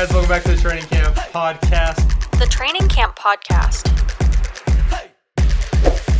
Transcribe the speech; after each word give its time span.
guys, 0.00 0.12
welcome 0.14 0.30
back 0.30 0.42
to 0.42 0.52
the 0.52 0.56
Training 0.56 0.86
Camp 0.86 1.14
Podcast. 1.14 1.98
The 2.38 2.46
Training 2.46 2.88
Camp 2.88 3.14
Podcast, 3.18 3.86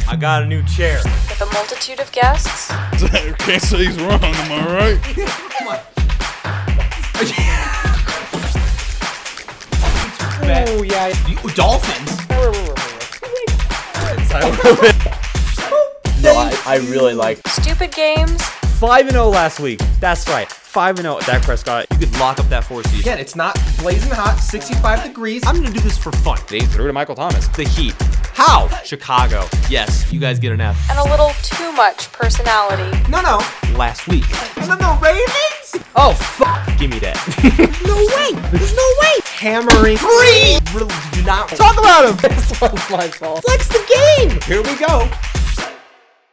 I 0.07 0.17
got 0.17 0.43
a 0.43 0.47
new 0.47 0.63
chair. 0.65 1.01
with 1.05 1.41
a 1.41 1.47
multitude 1.55 1.99
of 1.99 2.13
guests, 2.13 2.69
Can't 3.39 3.63
say 3.63 3.87
he's 3.87 3.99
wrong, 4.03 4.23
am 4.23 4.53
I 4.53 4.67
right? 4.77 5.01
Oh 10.43 10.83
yeah, 10.83 11.13
Dolphins. 11.55 12.19
No, 16.23 16.35
I, 16.35 16.55
I 16.67 16.77
really 16.91 17.15
like. 17.15 17.39
stupid 17.49 17.93
games, 17.95 18.43
Five 18.79 19.07
and 19.07 19.13
zero 19.13 19.29
last 19.29 19.59
week. 19.59 19.81
That's 20.01 20.29
right. 20.29 20.53
Five 20.71 20.99
and 20.99 21.09
oh 21.09 21.19
zero. 21.19 21.33
Dak 21.39 21.43
Prescott. 21.43 21.87
you 21.91 21.99
could 22.07 22.17
lock 22.21 22.39
up 22.39 22.49
that 22.49 22.63
four 22.63 22.85
seed. 22.85 23.01
Again, 23.01 23.19
it's 23.19 23.35
not 23.35 23.59
blazing 23.81 24.13
hot, 24.13 24.37
65 24.39 25.03
degrees. 25.03 25.43
I'm 25.45 25.57
gonna 25.57 25.71
do 25.73 25.81
this 25.81 25.99
for 25.99 26.13
fun. 26.13 26.39
They 26.49 26.61
threw 26.61 26.87
to 26.87 26.93
Michael 26.93 27.17
Thomas. 27.17 27.49
The 27.49 27.65
Heat. 27.65 27.95
How? 28.35 28.69
Chicago. 28.85 29.49
Yes, 29.69 30.13
you 30.13 30.21
guys 30.21 30.39
get 30.39 30.53
an 30.53 30.61
F. 30.61 30.79
and 30.89 30.99
a 31.01 31.03
little 31.11 31.33
too 31.43 31.73
much 31.73 32.13
personality. 32.13 32.97
no, 33.11 33.21
no, 33.21 33.39
Last 33.77 34.07
week. 34.07 34.25
no, 34.59 34.77
no, 34.77 34.97
Ravens. 35.03 35.85
Oh 35.97 36.13
fuck! 36.15 36.65
Give 36.79 36.89
me 36.91 37.01
that. 37.01 37.19
No 37.85 37.97
way. 37.97 38.41
There's 38.57 38.75
no 38.77 38.89
way. 39.03 39.21
Hammering 39.27 39.97
three. 39.99 40.59
Really 40.73 40.95
do 41.13 41.23
not 41.25 41.49
Talk 41.49 41.77
about 41.79 42.09
him. 42.11 42.17
This 42.31 42.61
was 42.61 42.91
my 42.91 43.09
fault. 43.09 43.43
flex 43.45 43.67
the 43.67 43.83
game. 43.91 44.41
Here 44.43 44.63
we 44.63 44.77
go. 44.79 45.09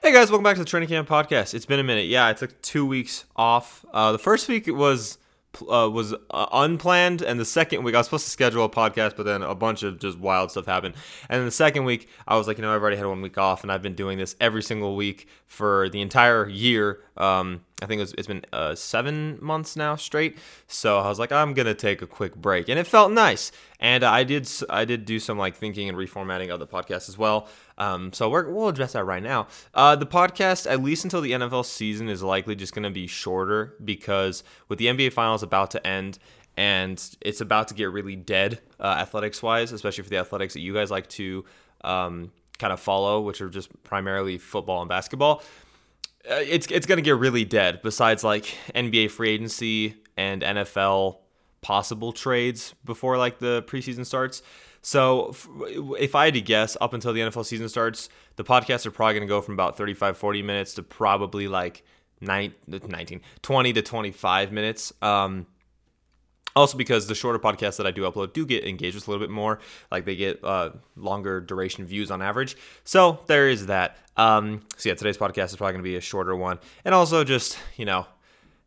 Hey 0.08 0.14
guys, 0.14 0.32
welcome 0.32 0.46
back 0.46 0.56
to 0.56 0.62
the 0.62 0.66
Training 0.66 0.88
Camp 0.88 1.10
Podcast. 1.10 1.54
It's 1.54 1.66
been 1.66 1.82
a 1.82 1.84
minute. 1.84 2.06
Yeah, 2.06 2.26
I 2.26 2.32
took 2.32 2.62
two 2.62 2.86
weeks 2.86 3.26
off. 3.36 3.84
Uh, 3.92 4.14
the 4.14 4.18
first 4.18 4.48
week 4.48 4.66
was 4.68 5.18
uh, 5.62 5.90
was 5.90 6.14
uh, 6.14 6.46
unplanned, 6.54 7.22
and 7.22 7.38
the 7.38 7.44
second 7.44 7.84
week 7.84 7.94
I 7.94 7.98
was 7.98 8.08
supposed 8.08 8.24
to 8.24 8.32
schedule 8.32 8.64
a 8.64 8.70
podcast, 8.70 9.18
but 9.18 9.24
then 9.24 9.44
a 9.44 9.54
bunch 9.54 9.84
of 9.84 10.00
just 10.00 10.18
wild 10.18 10.50
stuff 10.50 10.66
happened. 10.66 10.96
And 11.30 11.40
then 11.40 11.46
the 11.46 11.52
second 11.52 11.84
week 11.84 12.08
I 12.26 12.38
was 12.38 12.48
like, 12.48 12.58
you 12.58 12.62
know, 12.62 12.74
I've 12.74 12.82
already 12.82 12.96
had 12.96 13.06
one 13.06 13.22
week 13.22 13.38
off, 13.38 13.64
and 13.64 13.72
I've 13.72 13.82
been 13.82 13.96
doing 13.96 14.18
this 14.18 14.38
every 14.40 14.64
single 14.64 14.96
week 14.96 15.28
for 15.46 15.90
the 15.90 16.00
entire 16.00 16.48
year. 16.48 17.02
Um, 17.18 17.66
I 17.82 17.86
think 17.86 18.00
it 18.00 18.04
was, 18.04 18.14
it's 18.18 18.28
been 18.28 18.46
uh, 18.54 18.76
seven 18.76 19.38
months 19.42 19.76
now 19.76 19.98
straight. 19.98 20.38
So 20.68 21.00
I 21.00 21.10
was 21.10 21.20
like, 21.20 21.34
I'm 21.34 21.54
gonna 21.54 21.74
take 21.74 22.02
a 22.02 22.08
quick 22.08 22.34
break, 22.34 22.70
and 22.70 22.80
it 22.80 22.88
felt 22.88 23.12
nice. 23.12 23.52
And 23.82 24.06
I 24.06 24.24
did 24.24 24.50
I 24.70 24.86
did 24.86 25.04
do 25.04 25.20
some 25.20 25.38
like 25.38 25.56
thinking 25.56 25.90
and 25.90 25.98
reformatting 25.98 26.50
of 26.50 26.60
the 26.60 26.68
podcast 26.68 27.10
as 27.10 27.18
well. 27.18 27.50
Um, 27.78 28.12
so 28.12 28.30
we're, 28.30 28.50
we'll 28.50 28.70
address 28.70 28.94
that 28.94 29.06
right 29.06 29.22
now. 29.22 29.48
Uh, 29.74 29.96
the 29.96 30.06
podcast, 30.06 30.70
at 30.70 30.82
least 30.82 31.04
until 31.04 31.22
the 31.22 31.32
NFL 31.32 31.66
season, 31.66 32.10
is 32.10 32.24
likely 32.24 32.56
just 32.56 32.74
going 32.74 32.84
to 32.84 32.90
be 32.90 33.08
shorter 33.08 33.76
because 33.84 34.44
with 34.68 34.80
the 34.80 34.88
NBA 34.88 35.14
Finals 35.14 35.44
about 35.44 35.72
to 35.72 35.86
end 35.86 36.20
and 36.58 37.16
it's 37.22 37.40
about 37.40 37.68
to 37.68 37.76
get 37.76 37.92
really 37.92 38.16
dead 38.16 38.60
uh, 38.80 38.98
athletics 39.00 39.44
wise, 39.44 39.72
especially 39.72 40.04
for 40.04 40.10
the 40.10 40.18
athletics 40.18 40.56
that 40.56 40.62
you 40.62 40.74
guys 40.74 40.90
like 40.90 41.08
to 41.10 41.46
um, 41.84 42.32
kind 42.58 42.74
of 42.74 42.80
follow, 42.80 43.22
which 43.22 43.42
are 43.42 43.50
just 43.50 43.72
primarily 43.84 44.40
football 44.40 44.82
and 44.82 44.90
basketball. 44.90 45.44
Uh, 46.30 46.36
it's 46.36 46.68
it's 46.68 46.88
going 46.88 46.98
to 46.98 47.04
get 47.04 47.16
really 47.18 47.46
dead. 47.46 47.82
Besides 47.84 48.24
like 48.24 48.56
NBA 48.74 49.12
free 49.12 49.30
agency 49.30 49.96
and 50.18 50.42
NFL 50.42 51.20
possible 51.62 52.12
trades 52.12 52.74
before 52.84 53.18
like 53.18 53.38
the 53.40 53.64
preseason 53.64 54.06
starts. 54.06 54.42
So 54.88 55.36
if 56.00 56.16
I 56.16 56.24
had 56.24 56.36
to 56.36 56.40
guess, 56.40 56.78
up 56.80 56.94
until 56.94 57.12
the 57.12 57.20
NFL 57.20 57.46
season 57.46 57.68
starts, 57.68 58.08
the 58.38 58.46
podcasts 58.46 58.86
are 58.86 58.92
probably 58.92 59.16
going 59.16 59.28
to 59.28 59.30
go 59.30 59.42
from 59.42 59.54
about 59.54 59.76
35, 59.76 60.18
40 60.18 60.42
minutes 60.44 60.76
to 60.76 60.82
probably 60.82 61.50
like 61.50 61.84
nine, 62.22 62.54
19, 62.68 63.20
20 63.42 63.74
to 63.74 63.82
25 63.82 64.54
minutes. 64.54 64.94
Um, 65.02 65.46
also 66.56 66.78
because 66.78 67.06
the 67.08 67.16
shorter 67.16 67.38
podcasts 67.38 67.76
that 67.76 67.86
I 67.86 67.92
do 67.92 68.04
upload 68.04 68.32
do 68.32 68.46
get 68.46 68.66
engaged 68.66 68.96
with 68.96 69.10
a 69.10 69.12
little 69.12 69.28
bit 69.28 69.30
more, 69.30 69.60
like 69.92 70.06
they 70.06 70.16
get 70.16 70.42
uh, 70.42 70.70
longer 70.96 71.42
duration 71.42 71.86
views 71.86 72.10
on 72.10 72.22
average. 72.22 72.56
So 72.86 73.20
there 73.28 73.50
is 73.50 73.66
that. 73.66 73.98
Um, 74.16 74.62
so 74.78 74.88
yeah, 74.88 74.96
today's 74.96 75.18
podcast 75.18 75.48
is 75.48 75.58
probably 75.58 75.74
going 75.74 75.84
to 75.84 75.90
be 75.90 75.98
a 75.98 76.02
shorter 76.02 76.34
one, 76.34 76.60
and 76.86 76.96
also 76.96 77.26
just 77.26 77.60
you 77.76 77.84
know, 77.84 78.08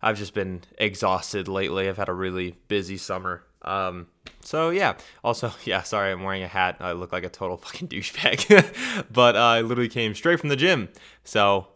I've 0.03 0.19
just 0.19 0.35
been 0.35 0.65
exhausted 0.77 1.49
lately. 1.49 1.89
I've 1.89 1.97
had 1.97 2.11
a 2.11 2.13
really 2.13 2.57
busy 2.69 2.99
summer. 2.99 3.43
Um, 3.63 4.07
so 4.41 4.71
yeah. 4.71 4.95
Also, 5.23 5.53
yeah. 5.65 5.83
Sorry, 5.83 6.13
I'm 6.13 6.23
wearing 6.23 6.43
a 6.43 6.49
hat. 6.49 6.77
I 6.81 6.93
look 6.93 7.13
like 7.13 7.25
a 7.25 7.29
total 7.29 7.57
fucking 7.57 7.89
douchebag, 7.89 9.07
but 9.13 9.37
uh, 9.37 9.41
I 9.41 9.61
literally 9.61 9.89
came 9.89 10.15
straight 10.15 10.41
from 10.41 10.49
the 10.49 10.57
gym. 10.57 10.89
So 11.25 11.69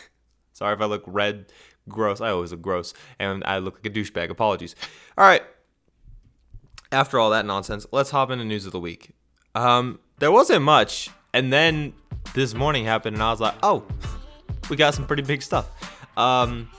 sorry 0.52 0.74
if 0.74 0.80
I 0.80 0.86
look 0.86 1.04
red, 1.06 1.52
gross. 1.88 2.20
I 2.20 2.30
always 2.30 2.50
look 2.50 2.62
gross, 2.62 2.94
and 3.18 3.44
I 3.44 3.58
look 3.58 3.76
like 3.76 3.86
a 3.86 3.90
douchebag. 3.90 4.30
Apologies. 4.30 4.74
All 5.16 5.24
right 5.24 5.42
after 6.92 7.18
all 7.18 7.30
that 7.30 7.46
nonsense, 7.46 7.86
let's 7.92 8.10
hop 8.10 8.30
into 8.30 8.44
news 8.44 8.66
of 8.66 8.72
the 8.72 8.80
week. 8.80 9.10
Um, 9.54 9.98
there 10.18 10.32
wasn't 10.32 10.62
much, 10.62 11.10
and 11.34 11.52
then 11.52 11.92
this 12.34 12.54
morning 12.54 12.84
happened, 12.84 13.16
and 13.16 13.22
I 13.22 13.30
was 13.30 13.40
like, 13.40 13.54
oh, 13.62 13.84
we 14.70 14.76
got 14.76 14.94
some 14.94 15.06
pretty 15.06 15.22
big 15.22 15.42
stuff. 15.42 15.68
Um, 16.16 16.70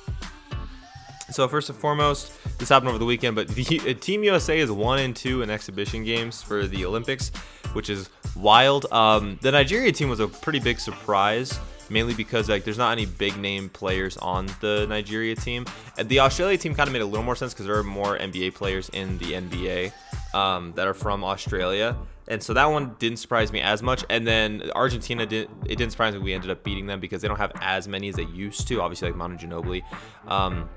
so 1.32 1.48
first 1.48 1.70
and 1.70 1.78
foremost, 1.78 2.32
this 2.58 2.70
happened 2.70 2.90
over 2.90 2.98
the 2.98 3.06
weekend, 3.06 3.36
but 3.36 3.48
the 3.48 3.82
uh, 3.88 3.94
Team 4.00 4.24
USA 4.24 4.60
is 4.60 4.72
one 4.72 5.00
and 5.00 5.16
two 5.16 5.42
in 5.42 5.50
exhibition 5.50 6.04
games 6.04 6.42
for 6.42 6.66
the 6.66 6.86
Olympics, 6.86 7.32
which 7.74 7.90
is 7.90 8.10
wild. 8.36 8.92
Um, 8.92 9.38
the 9.42 9.52
Nigeria 9.52 9.92
team 9.92 10.10
was 10.10 10.20
a 10.20 10.28
pretty 10.28 10.60
big 10.60 10.80
surprise, 10.80 11.60
mainly 11.90 12.14
because 12.14 12.50
like 12.50 12.64
there's 12.64 12.78
not 12.78 12.92
any 12.92 13.06
big 13.06 13.38
name 13.38 13.70
players 13.70 14.18
on 14.18 14.48
the 14.62 14.86
Nigeria 14.88 15.36
team. 15.36 15.66
And 15.98 16.08
the 16.10 16.20
Australia 16.20 16.58
team 16.58 16.76
kind 16.76 16.88
of 16.88 16.94
made 16.94 17.02
a 17.02 17.06
little 17.06 17.26
more 17.26 17.36
sense 17.36 17.54
because 17.54 17.66
there 17.66 17.78
are 17.78 17.84
more 17.84 18.18
NBA 18.18 18.56
players 18.56 18.90
in 18.90 19.18
the 19.20 19.34
NBA 19.34 19.92
um, 20.34 20.74
that 20.76 20.88
are 20.88 20.94
from 20.94 21.24
Australia. 21.24 21.96
And 22.28 22.44
so 22.44 22.54
that 22.54 22.66
one 22.66 22.96
didn't 23.00 23.18
surprise 23.18 23.52
me 23.52 23.60
as 23.60 23.82
much. 23.82 24.06
And 24.10 24.26
then 24.26 24.70
Argentina 24.76 25.26
didn't. 25.26 25.50
It 25.66 25.78
didn't 25.78 25.92
surprise 25.92 26.14
me 26.14 26.20
we 26.20 26.34
ended 26.34 26.52
up 26.52 26.64
beating 26.64 26.86
them 26.86 27.00
because 27.00 27.24
they 27.24 27.28
don't 27.28 27.38
have 27.38 27.52
as 27.60 27.88
many 27.88 28.08
as 28.10 28.16
they 28.16 28.26
used 28.26 28.68
to. 28.68 28.82
Obviously, 28.82 29.10
like 29.10 29.18
Manu 29.18 29.36
Ginobili. 29.36 29.82
Um, 30.28 30.70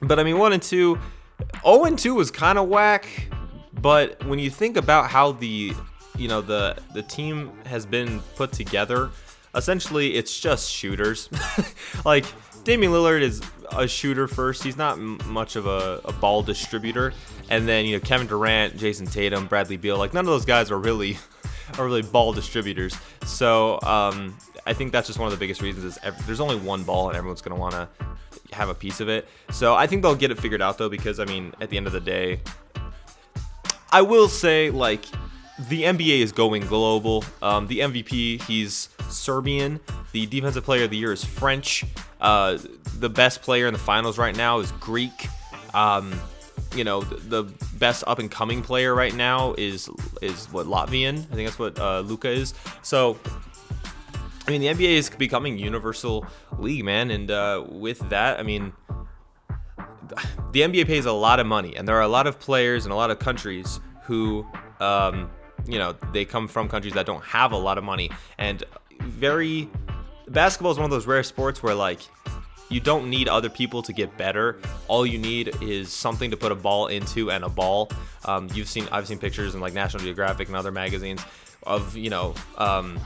but 0.00 0.18
I 0.18 0.24
mean, 0.24 0.38
one 0.38 0.52
and 0.52 0.62
two, 0.62 0.98
0 1.62 1.84
and 1.84 1.98
two 1.98 2.14
was 2.14 2.30
kind 2.30 2.58
of 2.58 2.68
whack. 2.68 3.06
But 3.80 4.24
when 4.26 4.38
you 4.38 4.50
think 4.50 4.76
about 4.76 5.10
how 5.10 5.32
the, 5.32 5.72
you 6.16 6.28
know, 6.28 6.40
the 6.40 6.76
the 6.94 7.02
team 7.02 7.52
has 7.66 7.84
been 7.84 8.20
put 8.36 8.52
together, 8.52 9.10
essentially 9.54 10.14
it's 10.14 10.38
just 10.38 10.70
shooters. 10.70 11.28
like 12.04 12.24
Damian 12.64 12.92
Lillard 12.92 13.20
is 13.20 13.42
a 13.72 13.86
shooter 13.86 14.26
first. 14.26 14.62
He's 14.62 14.76
not 14.76 14.98
m- 14.98 15.18
much 15.26 15.56
of 15.56 15.66
a, 15.66 16.00
a 16.04 16.12
ball 16.12 16.42
distributor. 16.42 17.12
And 17.50 17.68
then 17.68 17.84
you 17.84 17.96
know 17.96 18.00
Kevin 18.00 18.26
Durant, 18.26 18.76
Jayson 18.76 19.10
Tatum, 19.10 19.46
Bradley 19.46 19.76
Beal, 19.76 19.98
like 19.98 20.14
none 20.14 20.24
of 20.24 20.30
those 20.30 20.44
guys 20.44 20.70
are 20.70 20.78
really 20.78 21.18
are 21.78 21.84
really 21.84 22.02
ball 22.02 22.32
distributors. 22.32 22.96
So 23.26 23.78
um, 23.82 24.36
I 24.66 24.72
think 24.72 24.92
that's 24.92 25.06
just 25.06 25.18
one 25.18 25.26
of 25.26 25.32
the 25.32 25.38
biggest 25.38 25.60
reasons 25.60 25.84
is 25.84 25.98
there's 26.26 26.40
only 26.40 26.56
one 26.56 26.84
ball 26.84 27.08
and 27.08 27.16
everyone's 27.16 27.42
gonna 27.42 27.60
want 27.60 27.74
to 27.74 27.88
have 28.54 28.68
a 28.68 28.74
piece 28.74 29.00
of 29.00 29.08
it. 29.08 29.26
So 29.50 29.74
I 29.74 29.86
think 29.86 30.02
they'll 30.02 30.14
get 30.14 30.30
it 30.30 30.38
figured 30.38 30.62
out 30.62 30.78
though 30.78 30.88
because 30.88 31.20
I 31.20 31.24
mean 31.24 31.54
at 31.60 31.70
the 31.70 31.76
end 31.76 31.86
of 31.86 31.92
the 31.92 32.00
day, 32.00 32.40
I 33.92 34.02
will 34.02 34.28
say 34.28 34.70
like 34.70 35.04
the 35.68 35.82
NBA 35.82 36.20
is 36.20 36.32
going 36.32 36.66
global. 36.66 37.24
Um, 37.42 37.66
the 37.66 37.80
MVP 37.80 38.42
he's 38.42 38.88
Serbian. 39.08 39.80
The 40.12 40.26
defensive 40.26 40.64
player 40.64 40.84
of 40.84 40.90
the 40.90 40.96
year 40.96 41.12
is 41.12 41.24
French. 41.24 41.84
Uh, 42.20 42.58
the 42.98 43.10
best 43.10 43.42
player 43.42 43.66
in 43.66 43.72
the 43.72 43.80
finals 43.80 44.18
right 44.18 44.36
now 44.36 44.58
is 44.60 44.72
Greek. 44.72 45.28
Um, 45.74 46.12
you 46.74 46.84
know 46.84 47.00
the, 47.02 47.42
the 47.42 47.52
best 47.78 48.04
up 48.06 48.18
and 48.18 48.30
coming 48.30 48.62
player 48.62 48.94
right 48.94 49.14
now 49.14 49.54
is 49.58 49.88
is 50.22 50.46
what 50.46 50.66
Latvian. 50.66 51.18
I 51.18 51.34
think 51.34 51.48
that's 51.48 51.58
what 51.58 51.78
uh, 51.78 52.00
Luka 52.00 52.30
is. 52.30 52.54
So 52.82 53.18
I 54.46 54.50
mean, 54.50 54.60
the 54.60 54.66
NBA 54.66 54.94
is 54.94 55.10
becoming 55.10 55.58
universal 55.58 56.26
league, 56.58 56.84
man, 56.84 57.10
and 57.10 57.30
uh, 57.30 57.64
with 57.68 57.98
that, 58.10 58.38
I 58.38 58.42
mean, 58.42 58.72
the 60.52 60.60
NBA 60.60 60.86
pays 60.86 61.06
a 61.06 61.12
lot 61.12 61.40
of 61.40 61.46
money, 61.46 61.74
and 61.76 61.88
there 61.88 61.96
are 61.96 62.02
a 62.02 62.08
lot 62.08 62.26
of 62.26 62.38
players 62.38 62.84
in 62.84 62.92
a 62.92 62.96
lot 62.96 63.10
of 63.10 63.18
countries 63.18 63.80
who, 64.04 64.46
um, 64.80 65.30
you 65.66 65.78
know, 65.78 65.94
they 66.12 66.24
come 66.26 66.46
from 66.46 66.68
countries 66.68 66.92
that 66.94 67.06
don't 67.06 67.24
have 67.24 67.52
a 67.52 67.56
lot 67.56 67.78
of 67.78 67.84
money, 67.84 68.10
and 68.38 68.64
very 69.00 69.68
basketball 70.28 70.72
is 70.72 70.78
one 70.78 70.84
of 70.84 70.90
those 70.90 71.06
rare 71.06 71.22
sports 71.22 71.62
where 71.62 71.74
like 71.74 72.00
you 72.70 72.80
don't 72.80 73.10
need 73.10 73.28
other 73.28 73.50
people 73.50 73.82
to 73.82 73.92
get 73.92 74.16
better. 74.16 74.58
All 74.88 75.06
you 75.06 75.18
need 75.18 75.54
is 75.62 75.92
something 75.92 76.30
to 76.30 76.36
put 76.36 76.50
a 76.50 76.54
ball 76.54 76.88
into 76.88 77.30
and 77.30 77.44
a 77.44 77.48
ball. 77.48 77.90
Um, 78.24 78.48
you've 78.54 78.68
seen 78.68 78.88
I've 78.90 79.06
seen 79.06 79.18
pictures 79.18 79.54
in 79.54 79.60
like 79.60 79.74
National 79.74 80.02
Geographic 80.02 80.48
and 80.48 80.56
other 80.56 80.72
magazines 80.72 81.24
of 81.62 81.96
you 81.96 82.10
know 82.10 82.34
um, 82.58 82.98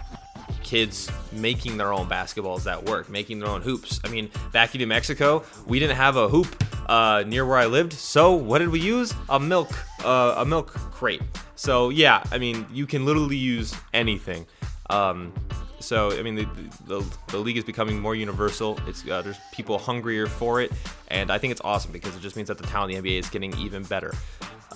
kids 0.63 1.11
making 1.33 1.77
their 1.77 1.93
own 1.93 2.09
basketballs 2.09 2.65
that 2.65 2.83
work, 2.85 3.09
making 3.09 3.39
their 3.39 3.49
own 3.49 3.63
hoops. 3.63 4.01
I 4.05 4.09
mean, 4.09 4.31
back 4.53 4.75
in 4.75 4.79
New 4.79 4.87
Mexico, 4.87 5.45
we 5.67 5.79
didn't 5.79 5.97
have 5.97 6.17
a 6.17 6.29
hoop 6.29 6.65
uh, 6.89 7.25
near 7.27 7.45
where 7.47 7.59
I 7.59 7.67
lived, 7.67 7.93
so 7.93 8.33
what 8.33 8.59
did 8.59 8.69
we 8.69 8.81
use? 8.81 9.15
A 9.29 9.39
milk, 9.39 9.71
uh, 10.05 10.35
a 10.39 10.45
milk 10.45 10.69
crate. 10.69 11.23
So 11.55 11.91
yeah, 11.91 12.23
I 12.31 12.39
mean, 12.39 12.67
you 12.73 12.87
can 12.87 13.05
literally 13.05 13.37
use 13.37 13.75
anything. 13.93 14.47
Um, 14.91 15.33
so 15.81 16.17
I 16.17 16.23
mean, 16.23 16.35
the, 16.35 16.49
the, 16.87 17.17
the 17.29 17.39
league 17.39 17.57
is 17.57 17.65
becoming 17.65 18.01
more 18.01 18.15
universal. 18.15 18.79
It's 18.87 19.07
uh, 19.09 19.23
there's 19.23 19.39
people 19.53 19.79
hungrier 19.79 20.27
for 20.27 20.61
it, 20.61 20.73
and 21.09 21.31
I 21.31 21.39
think 21.39 21.51
it's 21.53 21.61
awesome 21.63 21.93
because 21.93 22.17
it 22.17 22.21
just 22.21 22.37
means 22.37 22.49
that 22.49 22.59
the 22.59 22.67
talent 22.67 22.93
in 22.93 23.03
the 23.03 23.11
NBA 23.11 23.19
is 23.19 23.31
getting 23.31 23.57
even 23.59 23.83
better. 23.85 24.15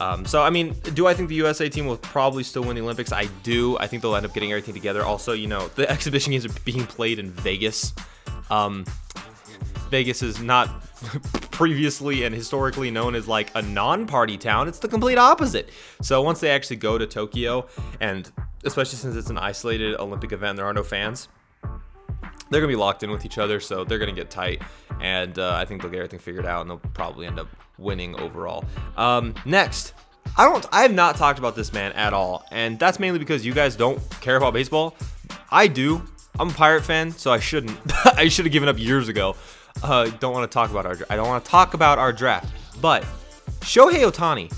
Um, 0.02 0.26
so 0.26 0.42
I 0.42 0.50
mean, 0.50 0.74
do 0.94 1.06
I 1.06 1.14
think 1.14 1.28
the 1.28 1.36
USA 1.36 1.68
team 1.68 1.86
will 1.86 1.96
probably 1.96 2.42
still 2.42 2.64
win 2.64 2.74
the 2.74 2.82
Olympics? 2.82 3.12
I 3.12 3.26
do. 3.44 3.78
I 3.78 3.86
think 3.86 4.02
they'll 4.02 4.16
end 4.16 4.26
up 4.26 4.34
getting 4.34 4.50
everything 4.50 4.74
together. 4.74 5.04
Also, 5.04 5.32
you 5.32 5.46
know, 5.46 5.68
the 5.68 5.88
exhibition 5.96 6.32
games 6.32 6.44
are 6.44 6.60
being 6.64 6.86
played 6.86 7.20
in 7.20 7.30
Vegas. 7.30 7.94
Um, 8.50 8.84
Vegas 9.90 10.22
is 10.22 10.40
not 10.40 10.68
previously 11.52 12.24
and 12.24 12.34
historically 12.34 12.90
known 12.90 13.14
as 13.14 13.28
like 13.28 13.52
a 13.54 13.62
non-party 13.62 14.38
town. 14.38 14.66
It's 14.66 14.80
the 14.80 14.88
complete 14.88 15.18
opposite. 15.18 15.70
So 16.00 16.20
once 16.20 16.40
they 16.40 16.50
actually 16.50 16.76
go 16.76 16.98
to 16.98 17.06
Tokyo, 17.06 17.68
and 18.00 18.30
especially 18.64 18.98
since 18.98 19.14
it's 19.14 19.30
an 19.30 19.38
isolated 19.38 19.94
Olympic 20.00 20.32
event, 20.32 20.56
there 20.56 20.66
are 20.66 20.74
no 20.74 20.82
fans. 20.82 21.28
They're 22.52 22.60
gonna 22.60 22.70
be 22.70 22.76
locked 22.76 23.02
in 23.02 23.10
with 23.10 23.24
each 23.24 23.38
other, 23.38 23.60
so 23.60 23.82
they're 23.82 23.98
gonna 23.98 24.12
get 24.12 24.30
tight, 24.30 24.60
and 25.00 25.38
uh, 25.38 25.54
I 25.54 25.64
think 25.64 25.80
they'll 25.80 25.90
get 25.90 25.98
everything 25.98 26.18
figured 26.18 26.44
out, 26.44 26.60
and 26.60 26.70
they'll 26.70 26.90
probably 26.92 27.26
end 27.26 27.40
up 27.40 27.48
winning 27.78 28.14
overall. 28.20 28.64
Um, 28.98 29.34
next, 29.46 29.94
I 30.36 30.44
don't, 30.44 30.66
I 30.70 30.82
have 30.82 30.92
not 30.92 31.16
talked 31.16 31.38
about 31.38 31.56
this 31.56 31.72
man 31.72 31.92
at 31.92 32.12
all, 32.12 32.44
and 32.50 32.78
that's 32.78 32.98
mainly 33.00 33.18
because 33.18 33.44
you 33.46 33.54
guys 33.54 33.74
don't 33.74 33.98
care 34.20 34.36
about 34.36 34.52
baseball. 34.52 34.94
I 35.50 35.66
do. 35.66 36.02
I'm 36.38 36.50
a 36.50 36.52
Pirate 36.52 36.84
fan, 36.84 37.10
so 37.10 37.32
I 37.32 37.38
shouldn't. 37.38 37.78
I 38.16 38.28
should 38.28 38.44
have 38.44 38.52
given 38.52 38.68
up 38.68 38.78
years 38.78 39.08
ago. 39.08 39.34
Uh, 39.82 40.10
don't 40.20 40.34
want 40.34 40.50
to 40.50 40.54
talk 40.54 40.70
about 40.70 40.84
our. 40.84 40.96
I 41.08 41.16
don't 41.16 41.28
want 41.28 41.44
to 41.44 41.50
talk 41.50 41.72
about 41.74 41.98
our 41.98 42.12
draft, 42.12 42.52
but 42.80 43.02
Shohei 43.60 44.10
Ohtani. 44.10 44.52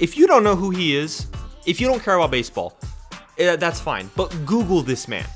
If 0.00 0.16
you 0.16 0.26
don't 0.26 0.44
know 0.44 0.56
who 0.56 0.70
he 0.70 0.96
is, 0.96 1.26
if 1.66 1.80
you 1.80 1.86
don't 1.86 2.02
care 2.02 2.14
about 2.14 2.30
baseball, 2.30 2.78
eh, 3.38 3.56
that's 3.56 3.80
fine. 3.80 4.10
But 4.16 4.28
Google 4.46 4.80
this 4.80 5.08
man. 5.08 5.26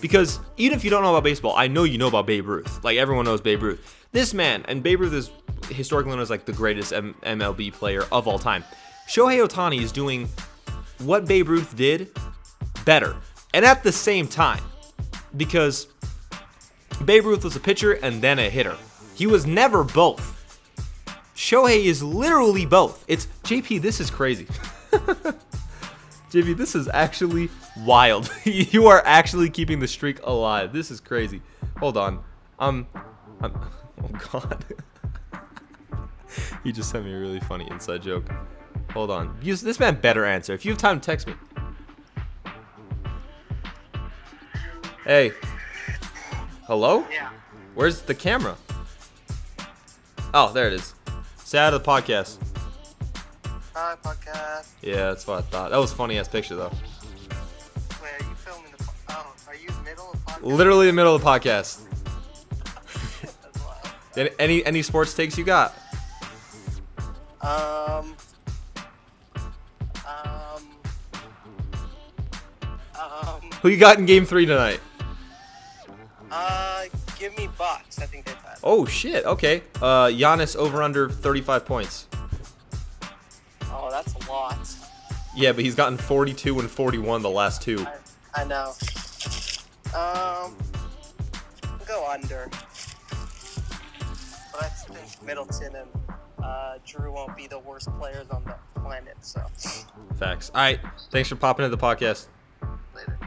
Because 0.00 0.40
even 0.56 0.76
if 0.76 0.84
you 0.84 0.90
don't 0.90 1.02
know 1.02 1.10
about 1.10 1.24
baseball, 1.24 1.54
I 1.56 1.66
know 1.66 1.84
you 1.84 1.98
know 1.98 2.08
about 2.08 2.26
Babe 2.26 2.46
Ruth. 2.46 2.84
Like 2.84 2.98
everyone 2.98 3.24
knows 3.24 3.40
Babe 3.40 3.62
Ruth. 3.62 4.06
This 4.12 4.34
man, 4.34 4.64
and 4.68 4.82
Babe 4.82 5.00
Ruth 5.00 5.12
is 5.12 5.30
historically 5.70 6.12
known 6.12 6.20
as 6.20 6.30
like 6.30 6.44
the 6.44 6.52
greatest 6.52 6.92
M- 6.92 7.14
MLB 7.22 7.72
player 7.72 8.04
of 8.12 8.28
all 8.28 8.38
time. 8.38 8.64
Shohei 9.08 9.46
Ohtani 9.46 9.80
is 9.80 9.92
doing 9.92 10.28
what 10.98 11.26
Babe 11.26 11.48
Ruth 11.48 11.74
did 11.76 12.10
better, 12.84 13.16
and 13.52 13.64
at 13.64 13.82
the 13.82 13.92
same 13.92 14.28
time, 14.28 14.62
because 15.36 15.88
Babe 17.04 17.24
Ruth 17.24 17.44
was 17.44 17.56
a 17.56 17.60
pitcher 17.60 17.94
and 17.94 18.22
then 18.22 18.38
a 18.38 18.48
hitter. 18.48 18.76
He 19.14 19.26
was 19.26 19.46
never 19.46 19.84
both. 19.84 20.32
Shohei 21.34 21.84
is 21.84 22.02
literally 22.02 22.66
both. 22.66 23.04
It's 23.08 23.26
JP. 23.42 23.82
This 23.82 24.00
is 24.00 24.10
crazy. 24.10 24.46
JP, 26.34 26.56
this 26.56 26.74
is 26.74 26.88
actually 26.92 27.48
wild. 27.84 28.28
you 28.44 28.88
are 28.88 29.00
actually 29.06 29.48
keeping 29.48 29.78
the 29.78 29.86
streak 29.86 30.18
alive. 30.24 30.72
This 30.72 30.90
is 30.90 30.98
crazy. 30.98 31.40
Hold 31.78 31.96
on. 31.96 32.24
Um, 32.58 32.88
I'm, 33.40 33.54
oh 34.02 34.08
god. 34.32 34.64
he 36.64 36.72
just 36.72 36.90
sent 36.90 37.04
me 37.04 37.14
a 37.14 37.18
really 37.20 37.38
funny 37.38 37.68
inside 37.70 38.02
joke. 38.02 38.24
Hold 38.92 39.12
on. 39.12 39.38
Use 39.42 39.60
this 39.60 39.78
man 39.78 40.00
better 40.00 40.24
answer. 40.24 40.52
If 40.52 40.64
you 40.64 40.72
have 40.72 40.78
time, 40.78 41.00
text 41.00 41.28
me. 41.28 41.34
Hey. 45.04 45.30
Hello? 46.66 47.06
Yeah. 47.12 47.30
Where's 47.76 48.02
the 48.02 48.14
camera? 48.14 48.56
Oh, 50.32 50.52
there 50.52 50.66
it 50.66 50.72
is. 50.72 50.94
Say 51.44 51.60
out 51.60 51.74
of 51.74 51.84
the 51.84 51.88
podcast. 51.88 52.38
Podcast. 54.02 54.66
Yeah, 54.82 55.08
that's 55.08 55.26
what 55.26 55.38
I 55.38 55.42
thought. 55.42 55.70
That 55.70 55.78
was 55.78 55.92
a 55.92 55.96
funny 55.96 56.18
ass 56.18 56.28
picture 56.28 56.56
though. 56.56 56.70
Wait, 58.02 58.10
are 58.20 58.28
you 58.28 58.34
filming 58.36 58.72
the? 58.76 58.84
po- 58.84 58.92
Oh, 59.10 59.34
are 59.48 59.54
you 59.54 59.68
middle 59.84 60.10
of 60.12 60.24
podcast? 60.24 60.42
Literally 60.42 60.86
the 60.86 60.92
middle 60.92 61.14
of 61.14 61.22
the 61.22 61.26
podcast. 61.28 61.80
Any 64.38 64.64
any, 64.64 64.82
sports 64.82 65.12
takes 65.14 65.36
you 65.36 65.44
got? 65.44 65.74
Um. 67.40 68.14
Um. 70.06 70.62
Um. 72.96 73.40
Who 73.62 73.68
you 73.68 73.76
got 73.78 73.98
in 73.98 74.06
game 74.06 74.24
three 74.24 74.46
tonight? 74.46 74.80
Uh, 76.30 76.84
give 77.18 77.36
me 77.36 77.48
Bucks. 77.58 77.98
I 77.98 78.06
think 78.06 78.24
they've. 78.24 78.36
Oh 78.62 78.86
shit. 78.86 79.24
Okay. 79.26 79.62
Uh, 79.76 80.06
Giannis 80.06 80.56
over 80.56 80.82
under 80.82 81.08
35 81.10 81.66
points. 81.66 82.06
Yeah, 85.36 85.52
but 85.52 85.64
he's 85.64 85.74
gotten 85.74 85.98
42 85.98 86.60
and 86.60 86.70
41 86.70 87.22
the 87.22 87.30
last 87.30 87.62
two. 87.62 87.84
I, 88.34 88.42
I 88.42 88.44
know. 88.44 88.72
Um. 89.96 90.56
Go 91.86 92.08
under. 92.10 92.48
But 94.52 94.62
I 94.62 94.68
think 94.68 95.22
Middleton 95.22 95.74
and 95.76 95.88
uh, 96.42 96.78
Jrue 96.86 97.12
won't 97.12 97.36
be 97.36 97.46
the 97.46 97.58
worst 97.58 97.88
players 97.98 98.28
on 98.30 98.44
the 98.44 98.54
planet. 98.80 99.16
So 99.20 99.42
Facts. 100.18 100.50
All 100.54 100.62
right. 100.62 100.80
Thanks 101.10 101.28
for 101.28 101.36
popping 101.36 101.64
into 101.64 101.76
the 101.76 101.82
podcast. 101.82 102.26
later. 102.94 103.18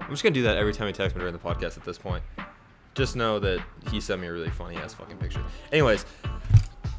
I'm 0.00 0.10
just 0.10 0.22
gonna 0.22 0.34
do 0.34 0.42
that 0.42 0.56
every 0.56 0.72
time 0.72 0.86
he 0.86 0.92
texts 0.92 1.14
me 1.16 1.20
during 1.20 1.32
the 1.32 1.38
podcast 1.38 1.76
at 1.76 1.84
this 1.84 1.98
point. 1.98 2.22
Just 2.94 3.16
know 3.16 3.38
that 3.40 3.62
he 3.90 4.00
sent 4.00 4.20
me 4.20 4.26
a 4.28 4.32
really 4.32 4.50
funny 4.50 4.76
ass 4.76 4.94
fucking 4.94 5.16
picture. 5.16 5.42
Anyways, 5.72 6.04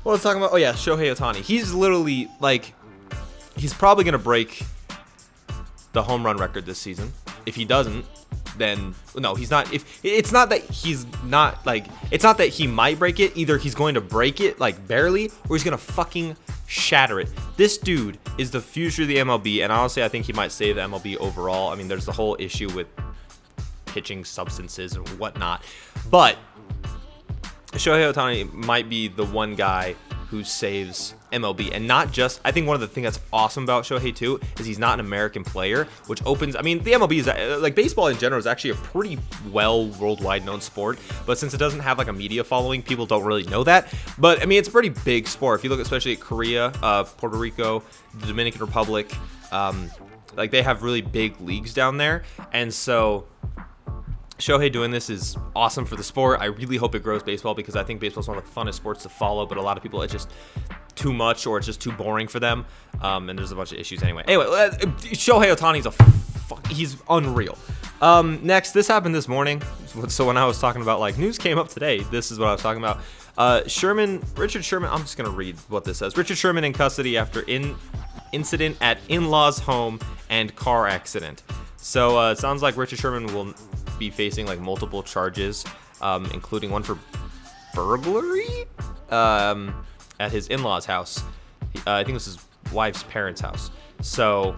what 0.03 0.13
was 0.13 0.21
I 0.25 0.29
talking 0.29 0.41
about? 0.41 0.53
Oh 0.53 0.57
yeah, 0.57 0.73
Shohei 0.73 1.13
Ohtani. 1.15 1.37
He's 1.37 1.73
literally 1.73 2.29
like, 2.39 2.73
he's 3.57 3.73
probably 3.73 4.03
gonna 4.03 4.17
break 4.17 4.63
the 5.93 6.03
home 6.03 6.25
run 6.25 6.37
record 6.37 6.65
this 6.65 6.77
season. 6.77 7.11
If 7.45 7.55
he 7.55 7.65
doesn't, 7.65 8.05
then 8.57 8.95
no, 9.15 9.35
he's 9.35 9.51
not. 9.51 9.71
If 9.73 10.03
it's 10.03 10.31
not 10.31 10.49
that 10.49 10.61
he's 10.61 11.05
not 11.23 11.65
like, 11.65 11.87
it's 12.11 12.23
not 12.23 12.37
that 12.37 12.49
he 12.49 12.67
might 12.67 12.99
break 12.99 13.19
it. 13.19 13.35
Either 13.35 13.57
he's 13.57 13.75
going 13.75 13.95
to 13.95 14.01
break 14.01 14.39
it 14.41 14.59
like 14.59 14.87
barely, 14.87 15.31
or 15.49 15.55
he's 15.55 15.63
gonna 15.63 15.77
fucking 15.77 16.35
shatter 16.67 17.19
it. 17.19 17.29
This 17.57 17.77
dude 17.77 18.17
is 18.37 18.51
the 18.51 18.61
future 18.61 19.03
of 19.03 19.07
the 19.07 19.17
MLB, 19.17 19.63
and 19.63 19.71
honestly, 19.71 20.03
I 20.03 20.09
think 20.09 20.25
he 20.25 20.33
might 20.33 20.51
save 20.51 20.75
the 20.75 20.81
MLB 20.81 21.17
overall. 21.17 21.69
I 21.69 21.75
mean, 21.75 21.87
there's 21.87 22.05
the 22.05 22.11
whole 22.11 22.35
issue 22.39 22.69
with 22.71 22.87
pitching 23.85 24.25
substances 24.25 24.95
and 24.95 25.07
whatnot, 25.19 25.63
but 26.09 26.37
Shohei 27.73 28.11
Ohtani 28.11 28.51
might 28.51 28.89
be 28.89 29.07
the 29.07 29.25
one 29.25 29.55
guy 29.55 29.95
who 30.29 30.43
saves 30.43 31.13
MLB, 31.35 31.71
and 31.73 31.87
not 31.87 32.11
just. 32.11 32.41
I 32.45 32.51
think 32.51 32.67
one 32.67 32.75
of 32.75 32.81
the 32.81 32.87
things 32.87 33.05
that's 33.05 33.19
awesome 33.31 33.63
about 33.63 33.83
Shohei 33.83 34.15
too 34.15 34.39
is 34.59 34.65
he's 34.65 34.79
not 34.79 34.99
an 34.99 35.05
American 35.05 35.43
player, 35.43 35.87
which 36.07 36.21
opens. 36.25 36.55
I 36.55 36.61
mean, 36.61 36.83
the 36.83 36.93
MLB 36.93 37.19
is 37.19 37.27
uh, 37.27 37.59
like 37.61 37.75
baseball 37.75 38.07
in 38.07 38.17
general 38.17 38.39
is 38.39 38.47
actually 38.47 38.71
a 38.71 38.75
pretty 38.75 39.17
well 39.51 39.87
worldwide 39.87 40.45
known 40.45 40.61
sport, 40.61 40.99
but 41.25 41.37
since 41.37 41.53
it 41.53 41.57
doesn't 41.57 41.81
have 41.81 41.97
like 41.97 42.07
a 42.07 42.13
media 42.13 42.43
following, 42.43 42.81
people 42.81 43.05
don't 43.05 43.23
really 43.23 43.43
know 43.43 43.63
that. 43.63 43.93
But 44.17 44.41
I 44.41 44.45
mean, 44.45 44.59
it's 44.59 44.69
a 44.69 44.71
pretty 44.71 44.89
big 44.89 45.27
sport. 45.27 45.59
If 45.59 45.63
you 45.63 45.69
look 45.69 45.79
especially 45.79 46.13
at 46.13 46.19
Korea, 46.19 46.67
uh, 46.81 47.03
Puerto 47.03 47.37
Rico, 47.37 47.83
the 48.19 48.27
Dominican 48.27 48.61
Republic, 48.61 49.11
um, 49.51 49.89
like 50.35 50.51
they 50.51 50.61
have 50.61 50.83
really 50.83 51.01
big 51.01 51.39
leagues 51.41 51.73
down 51.73 51.97
there, 51.97 52.23
and 52.53 52.73
so 52.73 53.25
Shohei 54.37 54.71
doing 54.71 54.91
this 54.91 55.09
is 55.09 55.37
awesome 55.55 55.85
for 55.85 55.95
the 55.95 56.03
sport. 56.03 56.41
I 56.41 56.45
really 56.45 56.77
hope 56.77 56.93
it 56.93 57.03
grows 57.03 57.23
baseball 57.23 57.53
because 57.53 57.75
I 57.75 57.83
think 57.83 58.01
baseball 58.01 58.21
is 58.21 58.27
one 58.27 58.37
of 58.37 58.43
the 58.43 58.51
funnest 58.51 58.73
sports 58.75 59.03
to 59.03 59.09
follow, 59.09 59.45
but 59.45 59.57
a 59.57 59.61
lot 59.61 59.77
of 59.77 59.83
people 59.83 60.01
it's 60.01 60.11
just 60.11 60.29
too 60.95 61.13
much 61.13 61.45
or 61.45 61.57
it's 61.57 61.67
just 61.67 61.81
too 61.81 61.91
boring 61.91 62.27
for 62.27 62.39
them. 62.39 62.65
Um, 63.01 63.29
and 63.29 63.37
there's 63.37 63.51
a 63.51 63.55
bunch 63.55 63.71
of 63.71 63.77
issues 63.77 64.01
anyway. 64.03 64.23
Anyway, 64.27 64.45
uh, 64.45 64.69
Shohei 65.13 65.53
Ohtani's 65.53 65.85
a 65.85 65.91
fuck, 65.91 66.65
he's 66.67 66.97
unreal. 67.09 67.57
Um, 68.01 68.39
next, 68.43 68.71
this 68.71 68.87
happened 68.87 69.15
this 69.15 69.27
morning. 69.27 69.61
So 70.09 70.25
when 70.25 70.37
I 70.37 70.45
was 70.45 70.59
talking 70.59 70.81
about 70.81 70.99
like 70.99 71.17
news 71.17 71.37
came 71.37 71.57
up 71.57 71.69
today, 71.69 71.99
this 72.11 72.31
is 72.31 72.39
what 72.39 72.49
I 72.49 72.51
was 72.51 72.61
talking 72.61 72.81
about. 72.81 72.99
Uh, 73.37 73.67
Sherman, 73.67 74.23
Richard 74.35 74.63
Sherman. 74.63 74.89
I'm 74.91 75.01
just 75.01 75.17
gonna 75.17 75.29
read 75.29 75.55
what 75.69 75.83
this 75.83 75.99
says. 75.99 76.17
Richard 76.17 76.37
Sherman 76.37 76.63
in 76.63 76.73
custody 76.73 77.17
after 77.17 77.41
in 77.41 77.75
incident 78.31 78.77
at 78.81 78.97
in-laws 79.07 79.59
home 79.59 79.99
and 80.29 80.53
car 80.55 80.87
accident. 80.87 81.43
So 81.77 82.17
uh, 82.17 82.31
it 82.31 82.37
sounds 82.37 82.61
like 82.61 82.77
Richard 82.77 82.99
Sherman 82.99 83.27
will 83.33 83.53
be 83.97 84.09
facing 84.09 84.45
like 84.45 84.59
multiple 84.59 85.03
charges, 85.03 85.65
um, 86.01 86.25
including 86.33 86.71
one 86.71 86.83
for 86.83 86.97
burglary 87.73 88.65
um, 89.09 89.85
at 90.19 90.31
his 90.31 90.47
in-laws' 90.47 90.85
house. 90.85 91.23
Uh, 91.85 91.91
I 91.91 92.03
think 92.03 92.09
it 92.09 92.13
was 92.13 92.25
his 92.25 92.37
wife's 92.71 93.03
parents' 93.03 93.41
house. 93.41 93.71
So 94.01 94.55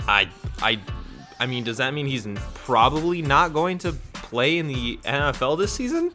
I 0.00 0.28
I 0.60 0.80
I 1.40 1.46
mean, 1.46 1.64
does 1.64 1.78
that 1.78 1.92
mean 1.94 2.06
he's 2.06 2.26
probably 2.54 3.22
not 3.22 3.52
going 3.52 3.78
to 3.78 3.92
play 4.12 4.58
in 4.58 4.68
the 4.68 4.98
NFL 5.04 5.58
this 5.58 5.72
season? 5.72 6.12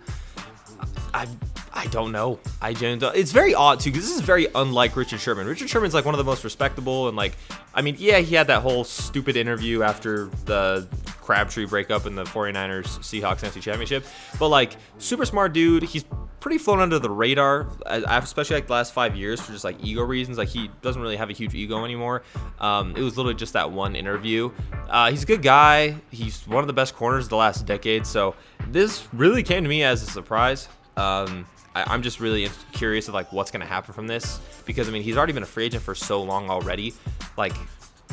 I 1.13 1.27
I 1.73 1.85
don't 1.87 2.11
know. 2.11 2.39
I 2.61 2.73
don't. 2.73 3.03
It's 3.15 3.31
very 3.31 3.53
odd 3.53 3.79
too 3.79 3.91
because 3.91 4.07
this 4.07 4.15
is 4.15 4.21
very 4.21 4.47
unlike 4.55 4.95
Richard 4.95 5.19
Sherman. 5.19 5.45
Richard 5.47 5.69
Sherman's 5.69 5.93
like 5.93 6.05
one 6.05 6.13
of 6.13 6.17
the 6.17 6.23
most 6.23 6.43
respectable 6.43 7.07
and 7.07 7.15
like 7.15 7.33
I 7.73 7.81
mean, 7.81 7.95
yeah, 7.99 8.19
he 8.19 8.33
had 8.35 8.47
that 8.47 8.63
whole 8.63 8.83
stupid 8.83 9.35
interview 9.35 9.83
after 9.83 10.25
the 10.45 10.87
Crabtree 11.21 11.65
breakup 11.65 12.05
in 12.05 12.15
the 12.15 12.23
49ers 12.23 12.85
Seahawks 12.99 13.41
NFC 13.41 13.61
Championship, 13.61 14.05
but 14.39 14.47
like 14.47 14.77
super 14.97 15.25
smart 15.25 15.53
dude. 15.53 15.83
He's 15.83 16.05
pretty 16.47 16.63
flown 16.63 16.79
under 16.79 16.97
the 16.97 17.09
radar, 17.09 17.67
especially 17.85 18.55
like 18.55 18.67
the 18.67 18.71
last 18.71 18.93
five 18.93 19.17
years 19.17 19.41
for 19.41 19.51
just 19.51 19.65
like 19.65 19.75
ego 19.83 20.01
reasons. 20.01 20.37
Like 20.37 20.47
he 20.47 20.69
doesn't 20.81 21.01
really 21.01 21.17
have 21.17 21.29
a 21.29 21.33
huge 21.33 21.53
ego 21.53 21.83
anymore. 21.83 22.23
Um, 22.59 22.95
it 22.95 23.01
was 23.01 23.17
literally 23.17 23.35
just 23.35 23.51
that 23.51 23.69
one 23.69 23.97
interview. 23.97 24.49
Uh, 24.87 25.11
he's 25.11 25.23
a 25.23 25.25
good 25.25 25.41
guy. 25.41 25.97
He's 26.09 26.47
one 26.47 26.63
of 26.63 26.67
the 26.67 26.73
best 26.73 26.95
corners 26.95 27.25
of 27.25 27.31
the 27.31 27.35
last 27.35 27.65
decade. 27.65 28.07
So 28.07 28.33
this 28.69 29.09
really 29.11 29.43
came 29.43 29.63
to 29.63 29.69
me 29.69 29.83
as 29.83 30.01
a 30.03 30.05
surprise. 30.05 30.69
Um, 30.95 31.45
I, 31.75 31.83
I'm 31.85 32.01
just 32.01 32.21
really 32.21 32.47
curious 32.71 33.09
of 33.09 33.13
like 33.13 33.33
what's 33.33 33.51
gonna 33.51 33.65
happen 33.65 33.93
from 33.93 34.07
this 34.07 34.39
because 34.65 34.87
I 34.87 34.93
mean 34.93 35.03
he's 35.03 35.17
already 35.17 35.33
been 35.33 35.43
a 35.43 35.47
free 35.47 35.65
agent 35.65 35.83
for 35.83 35.95
so 35.95 36.23
long 36.23 36.49
already. 36.49 36.93
Like, 37.35 37.55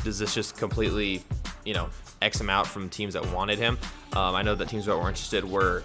does 0.03 0.19
this 0.19 0.35
just 0.35 0.57
completely, 0.57 1.23
you 1.65 1.75
know, 1.75 1.89
X 2.21 2.41
him 2.41 2.51
out 2.51 2.67
from 2.67 2.89
teams 2.89 3.15
that 3.15 3.25
wanted 3.33 3.61
him? 3.61 3.79
Um, 4.13 4.35
I 4.35 4.43
know 4.43 4.57
that 4.57 4.69
teams 4.69 4.87
that 4.87 4.97
were 4.97 5.09
interested 5.09 5.45
were 5.45 5.85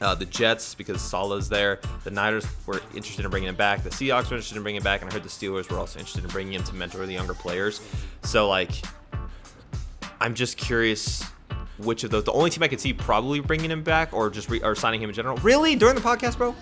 uh, 0.00 0.14
the 0.14 0.26
Jets 0.26 0.74
because 0.74 1.00
Salah's 1.00 1.48
there. 1.48 1.80
The 2.04 2.10
Niners 2.10 2.46
were 2.66 2.80
interested 2.94 3.24
in 3.24 3.30
bringing 3.30 3.48
him 3.48 3.56
back. 3.56 3.82
The 3.82 3.90
Seahawks 3.90 4.30
were 4.30 4.36
interested 4.36 4.56
in 4.56 4.62
bringing 4.62 4.78
him 4.78 4.84
back, 4.84 5.02
and 5.02 5.10
I 5.10 5.12
heard 5.12 5.22
the 5.22 5.28
Steelers 5.28 5.70
were 5.70 5.78
also 5.78 5.98
interested 5.98 6.24
in 6.24 6.30
bringing 6.30 6.54
him 6.54 6.64
to 6.64 6.74
mentor 6.74 7.06
the 7.06 7.12
younger 7.12 7.34
players. 7.34 7.80
So 8.22 8.48
like, 8.48 8.70
I'm 10.20 10.34
just 10.34 10.56
curious 10.56 11.24
which 11.78 12.04
of 12.04 12.10
those. 12.10 12.24
The 12.24 12.32
only 12.32 12.50
team 12.50 12.62
I 12.62 12.68
could 12.68 12.80
see 12.80 12.92
probably 12.92 13.40
bringing 13.40 13.70
him 13.70 13.82
back 13.82 14.12
or 14.12 14.30
just 14.30 14.50
re- 14.50 14.62
or 14.62 14.74
signing 14.74 15.02
him 15.02 15.10
in 15.10 15.14
general. 15.14 15.36
Really 15.38 15.76
during 15.76 15.94
the 15.94 16.00
podcast, 16.00 16.36
bro? 16.36 16.54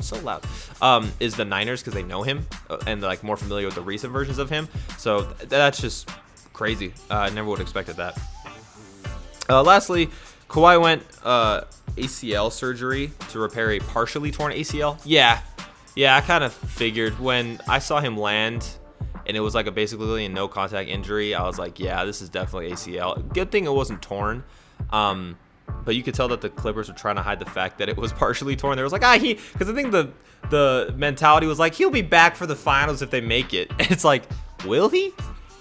So 0.00 0.18
loud. 0.20 0.44
Um, 0.80 1.12
is 1.20 1.36
the 1.36 1.44
Niners 1.44 1.82
because 1.82 1.92
they 1.92 2.02
know 2.02 2.22
him 2.22 2.46
uh, 2.70 2.78
and 2.86 3.02
like 3.02 3.22
more 3.22 3.36
familiar 3.36 3.66
with 3.66 3.74
the 3.74 3.82
recent 3.82 4.12
versions 4.12 4.38
of 4.38 4.48
him. 4.48 4.66
So 4.96 5.24
th- 5.24 5.50
that's 5.50 5.80
just 5.80 6.08
crazy. 6.54 6.94
Uh, 7.10 7.16
I 7.16 7.30
never 7.30 7.48
would 7.48 7.58
have 7.58 7.66
expected 7.66 7.96
that. 7.96 8.18
Uh, 9.48 9.62
lastly, 9.62 10.08
Kawhi 10.50 10.80
went 10.80 11.04
uh, 11.22 11.62
ACL 11.96 12.50
surgery 12.50 13.12
to 13.28 13.38
repair 13.38 13.70
a 13.70 13.78
partially 13.78 14.32
torn 14.32 14.52
ACL. 14.52 15.00
Yeah, 15.04 15.40
yeah, 15.94 16.16
I 16.16 16.20
kind 16.20 16.42
of 16.42 16.52
figured 16.52 17.18
when 17.20 17.60
I 17.68 17.78
saw 17.78 18.00
him 18.00 18.16
land 18.16 18.68
and 19.26 19.36
it 19.36 19.40
was 19.40 19.54
like 19.54 19.68
a 19.68 19.70
basically 19.70 20.24
a 20.24 20.28
no 20.28 20.48
contact 20.48 20.88
injury. 20.88 21.36
I 21.36 21.44
was 21.44 21.56
like, 21.56 21.78
yeah, 21.78 22.04
this 22.04 22.20
is 22.20 22.28
definitely 22.28 22.72
ACL. 22.72 23.32
Good 23.32 23.52
thing 23.52 23.64
it 23.64 23.72
wasn't 23.72 24.02
torn. 24.02 24.42
Um, 24.90 25.38
but 25.84 25.94
you 25.94 26.02
could 26.02 26.14
tell 26.14 26.26
that 26.28 26.40
the 26.40 26.50
Clippers 26.50 26.88
were 26.88 26.94
trying 26.94 27.14
to 27.14 27.22
hide 27.22 27.38
the 27.38 27.46
fact 27.46 27.78
that 27.78 27.88
it 27.88 27.96
was 27.96 28.12
partially 28.24 28.56
torn. 28.56 28.74
There 28.74 28.84
was 28.84 28.92
like, 28.92 29.04
ah, 29.04 29.18
he, 29.18 29.34
because 29.52 29.68
I 29.68 29.72
think 29.72 29.92
the 29.92 30.10
the 30.50 30.92
mentality 30.96 31.46
was 31.46 31.60
like, 31.60 31.74
he'll 31.74 31.90
be 31.90 32.02
back 32.02 32.34
for 32.34 32.46
the 32.46 32.56
finals 32.56 33.02
if 33.02 33.10
they 33.10 33.20
make 33.20 33.54
it. 33.54 33.70
And 33.78 33.90
it's 33.90 34.04
like, 34.04 34.24
will 34.66 34.88
he? 34.88 35.12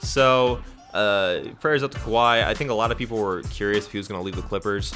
So, 0.02 0.64
uh, 0.94 1.42
prayers 1.60 1.84
up 1.84 1.92
to 1.92 1.98
Kawhi. 2.00 2.44
I 2.44 2.54
think 2.54 2.70
a 2.70 2.74
lot 2.74 2.92
of 2.92 2.98
people 2.98 3.18
were 3.18 3.42
curious 3.44 3.86
if 3.86 3.92
he 3.92 3.98
was 3.98 4.08
going 4.08 4.20
to 4.20 4.26
leave 4.26 4.36
the 4.36 4.42
Clippers, 4.42 4.94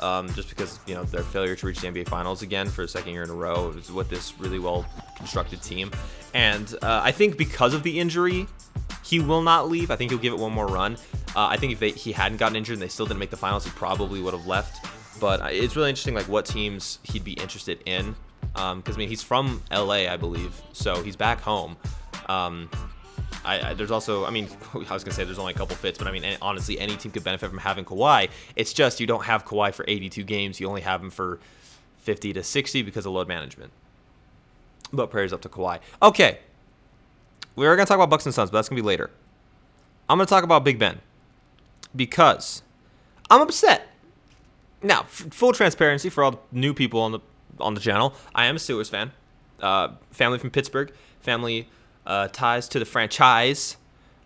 um, 0.00 0.32
just 0.34 0.48
because 0.48 0.78
you 0.86 0.94
know 0.94 1.04
their 1.04 1.22
failure 1.22 1.56
to 1.56 1.66
reach 1.66 1.80
the 1.80 1.88
NBA 1.88 2.08
Finals 2.08 2.42
again 2.42 2.68
for 2.68 2.82
a 2.82 2.88
second 2.88 3.12
year 3.12 3.22
in 3.22 3.30
a 3.30 3.34
row 3.34 3.70
is 3.70 3.90
with 3.90 4.08
this 4.08 4.38
really 4.38 4.58
well 4.58 4.86
constructed 5.16 5.62
team. 5.62 5.90
And 6.34 6.74
uh, 6.82 7.00
I 7.02 7.12
think 7.12 7.36
because 7.36 7.74
of 7.74 7.82
the 7.82 7.98
injury, 7.98 8.46
he 9.04 9.20
will 9.20 9.42
not 9.42 9.68
leave. 9.68 9.90
I 9.90 9.96
think 9.96 10.10
he'll 10.10 10.20
give 10.20 10.32
it 10.32 10.38
one 10.38 10.52
more 10.52 10.66
run. 10.66 10.94
Uh, 11.34 11.46
I 11.46 11.56
think 11.56 11.72
if 11.72 11.80
they, 11.80 11.90
he 11.90 12.12
hadn't 12.12 12.38
gotten 12.38 12.56
injured 12.56 12.74
and 12.74 12.82
they 12.82 12.88
still 12.88 13.06
didn't 13.06 13.20
make 13.20 13.30
the 13.30 13.36
finals, 13.36 13.64
he 13.64 13.70
probably 13.70 14.20
would 14.20 14.34
have 14.34 14.46
left. 14.46 14.86
But 15.20 15.40
uh, 15.40 15.48
it's 15.50 15.76
really 15.76 15.90
interesting, 15.90 16.14
like 16.14 16.28
what 16.28 16.46
teams 16.46 16.98
he'd 17.04 17.24
be 17.24 17.32
interested 17.32 17.82
in. 17.86 18.14
Um 18.54 18.80
because 18.80 18.96
I 18.96 18.98
mean, 18.98 19.08
he's 19.08 19.22
from 19.22 19.62
LA, 19.72 20.08
I 20.08 20.16
believe, 20.16 20.60
so 20.72 21.02
he's 21.02 21.16
back 21.16 21.40
home. 21.40 21.76
Um, 22.28 22.70
I, 23.46 23.70
I, 23.70 23.74
there's 23.74 23.90
also, 23.92 24.26
I 24.26 24.30
mean, 24.30 24.48
I 24.74 24.92
was 24.92 25.04
gonna 25.04 25.14
say 25.14 25.24
there's 25.24 25.38
only 25.38 25.54
a 25.54 25.56
couple 25.56 25.76
fits, 25.76 25.98
but 25.98 26.06
I 26.06 26.12
mean, 26.12 26.24
honestly, 26.42 26.78
any 26.78 26.96
team 26.96 27.12
could 27.12 27.24
benefit 27.24 27.48
from 27.48 27.58
having 27.58 27.84
Kawhi. 27.84 28.28
It's 28.56 28.72
just 28.72 29.00
you 29.00 29.06
don't 29.06 29.24
have 29.24 29.44
Kawhi 29.44 29.72
for 29.72 29.84
82 29.88 30.24
games; 30.24 30.60
you 30.60 30.68
only 30.68 30.80
have 30.82 31.02
him 31.02 31.10
for 31.10 31.38
50 31.98 32.32
to 32.34 32.42
60 32.42 32.82
because 32.82 33.06
of 33.06 33.12
load 33.12 33.28
management. 33.28 33.72
But 34.92 35.10
prayers 35.10 35.32
up 35.32 35.40
to 35.42 35.48
Kawhi. 35.48 35.78
Okay, 36.02 36.40
we 37.54 37.66
are 37.66 37.76
gonna 37.76 37.86
talk 37.86 37.96
about 37.96 38.10
Bucks 38.10 38.26
and 38.26 38.34
Suns, 38.34 38.50
but 38.50 38.58
that's 38.58 38.68
gonna 38.68 38.82
be 38.82 38.86
later. 38.86 39.10
I'm 40.08 40.18
gonna 40.18 40.26
talk 40.26 40.44
about 40.44 40.64
Big 40.64 40.78
Ben 40.78 41.00
because 41.94 42.62
I'm 43.30 43.40
upset. 43.40 43.88
Now, 44.82 45.00
f- 45.00 45.28
full 45.30 45.52
transparency 45.52 46.10
for 46.10 46.22
all 46.22 46.30
the 46.32 46.38
new 46.52 46.74
people 46.74 47.00
on 47.00 47.12
the 47.12 47.20
on 47.58 47.74
the 47.74 47.80
channel, 47.80 48.14
I 48.34 48.46
am 48.46 48.56
a 48.56 48.58
Steelers 48.58 48.90
fan. 48.90 49.12
Uh, 49.60 49.88
family 50.10 50.38
from 50.38 50.50
Pittsburgh, 50.50 50.92
family 51.20 51.68
uh, 52.06 52.28
ties 52.28 52.68
to 52.68 52.78
the 52.78 52.84
franchise. 52.84 53.76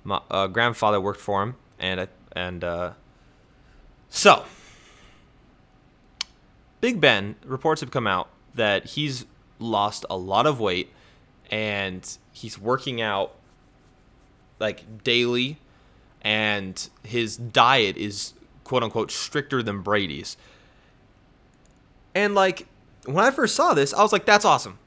My 0.05 0.21
uh, 0.31 0.47
grandfather 0.47 1.01
worked 1.01 1.21
for 1.21 1.43
him, 1.43 1.57
and 1.79 2.09
and 2.33 2.63
uh, 2.63 2.93
so 4.09 4.45
Big 6.81 7.01
Ben 7.01 7.37
reports 7.45 7.81
have 7.81 7.91
come 7.91 8.07
out 8.07 8.29
that 8.55 8.85
he's 8.87 9.27
lost 9.59 10.05
a 10.09 10.17
lot 10.17 10.47
of 10.47 10.61
weight, 10.61 10.91
and 11.51 12.17
he's 12.33 12.59
working 12.59 13.01
out 13.01 13.35
like 14.59 15.03
daily, 15.05 15.59
and 16.23 16.89
his 17.03 17.37
diet 17.37 17.97
is 17.97 18.35
quote 18.65 18.83
unquote 18.83 19.11
stricter 19.11 19.63
than 19.63 19.83
Brady's. 19.83 20.37
And 22.15 22.35
like 22.35 22.67
when 23.05 23.25
I 23.25 23.31
first 23.31 23.55
saw 23.55 23.75
this, 23.75 23.93
I 23.93 24.03
was 24.03 24.13
like, 24.13 24.25
that's 24.25 24.45
awesome. 24.45 24.79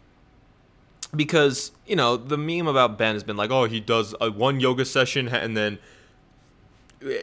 Because, 1.16 1.72
you 1.86 1.96
know, 1.96 2.18
the 2.18 2.38
meme 2.38 2.68
about 2.68 2.98
Ben 2.98 3.14
has 3.14 3.24
been 3.24 3.38
like, 3.38 3.52
oh, 3.52 3.66
he 3.66 3.80
does 3.80 4.16
a 4.20 4.32
one 4.32 4.60
yoga 4.60 4.84
session 4.86 5.28
and 5.28 5.56
then 5.56 5.78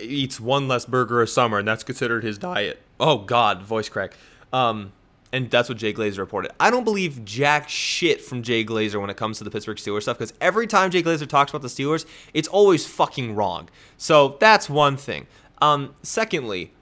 eats 0.00 0.40
one 0.40 0.68
less 0.68 0.84
burger 0.84 1.22
a 1.22 1.26
summer, 1.26 1.58
and 1.58 1.66
that's 1.66 1.82
considered 1.82 2.22
his 2.22 2.38
diet. 2.38 2.80
Oh 2.98 3.18
God, 3.18 3.62
voice 3.62 3.88
crack. 3.88 4.14
Um, 4.52 4.92
and 5.32 5.50
that's 5.50 5.68
what 5.68 5.78
Jay 5.78 5.92
Glazer 5.92 6.18
reported. 6.18 6.50
I 6.58 6.70
don't 6.70 6.84
believe 6.84 7.24
jack 7.24 7.68
shit 7.68 8.20
from 8.20 8.42
Jay 8.42 8.64
Glazer 8.64 9.00
when 9.00 9.10
it 9.10 9.16
comes 9.16 9.38
to 9.38 9.44
the 9.44 9.50
Pittsburgh 9.50 9.76
Steelers 9.76 10.02
stuff 10.02 10.18
because 10.18 10.34
every 10.40 10.66
time 10.66 10.90
Jay 10.90 11.02
Glazer 11.02 11.26
talks 11.26 11.50
about 11.52 11.62
the 11.62 11.68
Steelers, 11.68 12.04
it's 12.34 12.48
always 12.48 12.86
fucking 12.86 13.34
wrong. 13.34 13.68
So 13.96 14.36
that's 14.40 14.68
one 14.68 14.96
thing. 14.96 15.26
Um, 15.62 15.94
secondly, 16.02 16.72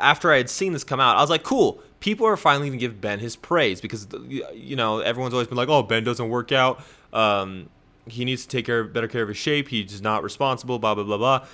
after 0.00 0.30
I 0.30 0.36
had 0.36 0.48
seen 0.48 0.72
this 0.72 0.84
come 0.84 1.00
out, 1.00 1.16
I 1.16 1.20
was 1.20 1.30
like, 1.30 1.42
cool. 1.42 1.80
People 2.00 2.26
are 2.26 2.36
finally 2.36 2.68
gonna 2.68 2.78
give 2.78 3.00
Ben 3.00 3.18
his 3.18 3.36
praise 3.36 3.80
because 3.80 4.06
you 4.28 4.76
know 4.76 5.00
everyone's 5.00 5.34
always 5.34 5.48
been 5.48 5.56
like, 5.56 5.68
oh, 5.68 5.82
Ben 5.82 6.04
doesn't 6.04 6.28
work 6.28 6.52
out. 6.52 6.82
Um, 7.12 7.68
he 8.06 8.24
needs 8.24 8.42
to 8.42 8.48
take 8.48 8.66
care, 8.66 8.84
better 8.84 9.08
care 9.08 9.22
of 9.22 9.28
his 9.28 9.36
shape. 9.36 9.68
He's 9.68 10.02
not 10.02 10.22
responsible. 10.22 10.78
Blah 10.78 10.94
blah 10.94 11.04
blah 11.04 11.18
blah. 11.18 11.46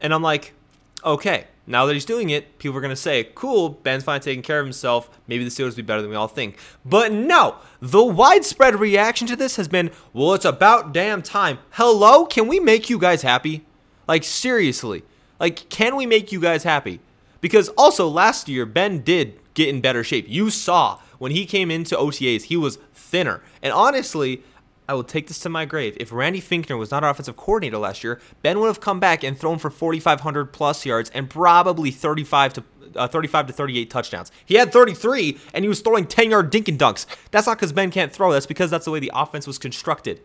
And 0.00 0.14
I'm 0.14 0.22
like, 0.22 0.54
okay, 1.04 1.46
now 1.66 1.86
that 1.86 1.92
he's 1.92 2.04
doing 2.04 2.30
it, 2.30 2.58
people 2.58 2.76
are 2.78 2.80
going 2.80 2.90
to 2.90 2.96
say, 2.96 3.28
cool, 3.34 3.68
Ben's 3.68 4.04
finally 4.04 4.22
taking 4.24 4.42
care 4.42 4.60
of 4.60 4.66
himself. 4.66 5.10
Maybe 5.26 5.44
the 5.44 5.50
Steelers 5.50 5.70
will 5.70 5.76
be 5.76 5.82
better 5.82 6.00
than 6.00 6.10
we 6.10 6.16
all 6.16 6.28
think. 6.28 6.56
But 6.84 7.12
no, 7.12 7.56
the 7.80 8.04
widespread 8.04 8.80
reaction 8.80 9.26
to 9.28 9.36
this 9.36 9.56
has 9.56 9.68
been, 9.68 9.90
well, 10.12 10.34
it's 10.34 10.44
about 10.44 10.92
damn 10.92 11.22
time. 11.22 11.58
Hello? 11.72 12.24
Can 12.24 12.48
we 12.48 12.58
make 12.58 12.88
you 12.88 12.98
guys 12.98 13.22
happy? 13.22 13.66
Like, 14.06 14.24
seriously. 14.24 15.02
Like, 15.38 15.68
can 15.68 15.94
we 15.94 16.06
make 16.06 16.32
you 16.32 16.40
guys 16.40 16.62
happy? 16.62 17.00
Because 17.40 17.68
also, 17.70 18.08
last 18.08 18.48
year, 18.48 18.66
Ben 18.66 19.00
did 19.00 19.38
get 19.54 19.68
in 19.68 19.80
better 19.80 20.02
shape. 20.04 20.26
You 20.28 20.50
saw 20.50 21.00
when 21.18 21.32
he 21.32 21.46
came 21.46 21.70
into 21.70 21.96
OTAs, 21.96 22.44
he 22.44 22.56
was 22.56 22.78
thinner. 22.94 23.42
And 23.62 23.72
honestly, 23.72 24.42
I 24.88 24.94
will 24.94 25.04
take 25.04 25.28
this 25.28 25.38
to 25.40 25.48
my 25.48 25.64
grave. 25.66 25.96
If 26.00 26.12
Randy 26.12 26.40
Fichtner 26.40 26.78
was 26.78 26.90
not 26.90 27.04
our 27.04 27.10
offensive 27.10 27.36
coordinator 27.36 27.78
last 27.78 28.02
year, 28.02 28.20
Ben 28.42 28.58
would 28.58 28.68
have 28.68 28.80
come 28.80 29.00
back 29.00 29.22
and 29.22 29.38
thrown 29.38 29.58
for 29.58 29.68
4,500 29.68 30.52
plus 30.52 30.86
yards 30.86 31.10
and 31.10 31.28
probably 31.28 31.90
35 31.90 32.54
to 32.54 32.64
uh, 32.96 33.06
35 33.06 33.48
to 33.48 33.52
38 33.52 33.90
touchdowns. 33.90 34.32
He 34.46 34.54
had 34.54 34.72
33 34.72 35.38
and 35.52 35.64
he 35.64 35.68
was 35.68 35.80
throwing 35.80 36.06
10 36.06 36.30
yard 36.30 36.50
dink 36.50 36.68
and 36.68 36.78
dunks. 36.78 37.04
That's 37.30 37.46
not 37.46 37.58
because 37.58 37.72
Ben 37.72 37.90
can't 37.90 38.12
throw. 38.12 38.32
That's 38.32 38.46
because 38.46 38.70
that's 38.70 38.86
the 38.86 38.90
way 38.90 38.98
the 38.98 39.12
offense 39.14 39.46
was 39.46 39.58
constructed. 39.58 40.22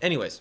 Anyways, 0.00 0.40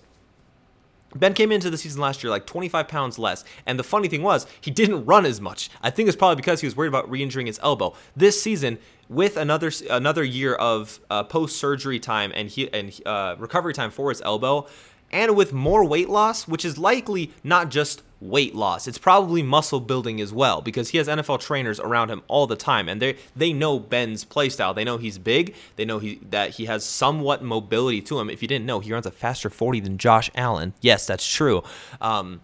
Ben 1.16 1.34
came 1.34 1.52
into 1.52 1.70
the 1.70 1.78
season 1.78 2.02
last 2.02 2.24
year 2.24 2.30
like 2.30 2.46
25 2.46 2.88
pounds 2.88 3.18
less, 3.18 3.44
and 3.66 3.80
the 3.80 3.84
funny 3.84 4.08
thing 4.08 4.22
was 4.22 4.46
he 4.62 4.72
didn't 4.72 5.06
run 5.06 5.26
as 5.26 5.42
much. 5.42 5.70
I 5.82 5.90
think 5.90 6.08
it's 6.08 6.18
probably 6.18 6.36
because 6.36 6.62
he 6.62 6.68
was 6.68 6.76
worried 6.76 6.90
about 6.90 7.10
re-injuring 7.10 7.48
his 7.48 7.60
elbow. 7.64 7.96
This 8.16 8.42
season, 8.42 8.78
with 9.08 9.38
another 9.38 9.72
another 9.90 10.24
year 10.24 10.56
of 10.56 11.00
uh, 11.10 11.24
post-surgery 11.24 12.00
time 12.00 12.32
and 12.36 12.50
he, 12.50 12.72
and 12.74 13.00
uh, 13.06 13.36
recovery 13.38 13.74
time 13.74 13.92
for 13.92 14.10
his 14.10 14.22
elbow, 14.22 14.68
and 15.12 15.36
with 15.36 15.54
more 15.54 15.86
weight 15.86 16.10
loss, 16.10 16.48
which 16.48 16.66
is 16.66 16.78
likely 16.78 17.32
not 17.44 17.70
just 17.70 18.02
weight 18.30 18.56
loss, 18.56 18.88
it's 18.88 18.98
probably 18.98 19.44
muscle 19.44 19.80
building 19.80 20.20
as 20.22 20.34
well 20.34 20.62
because 20.62 20.90
he 20.90 20.98
has 20.98 21.08
NFL 21.08 21.40
trainers 21.40 21.80
around 21.80 22.10
him 22.10 22.22
all 22.28 22.48
the 22.48 22.56
time, 22.56 22.90
and 22.90 23.02
they 23.02 23.18
they 23.36 23.54
know 23.54 23.80
Ben's 23.80 24.26
playstyle. 24.26 24.76
They 24.76 24.84
know 24.84 24.98
he's 24.98 25.18
big. 25.18 25.56
They 25.76 25.86
know 25.86 26.00
he 26.00 26.20
that 26.30 26.52
he 26.52 26.66
has 26.66 26.84
somewhat 26.84 27.44
mobility 27.44 28.02
to 28.02 28.20
him. 28.20 28.30
If 28.30 28.42
you 28.42 28.48
didn't 28.48 28.66
know, 28.66 28.80
he 28.80 28.92
runs 28.92 29.06
a 29.06 29.12
faster 29.12 29.50
40 29.50 29.80
than 29.82 29.98
Josh 29.98 30.30
Allen. 30.36 30.74
Yes, 30.82 31.08
that's 31.08 31.28
true. 31.28 31.64
Um, 32.02 32.42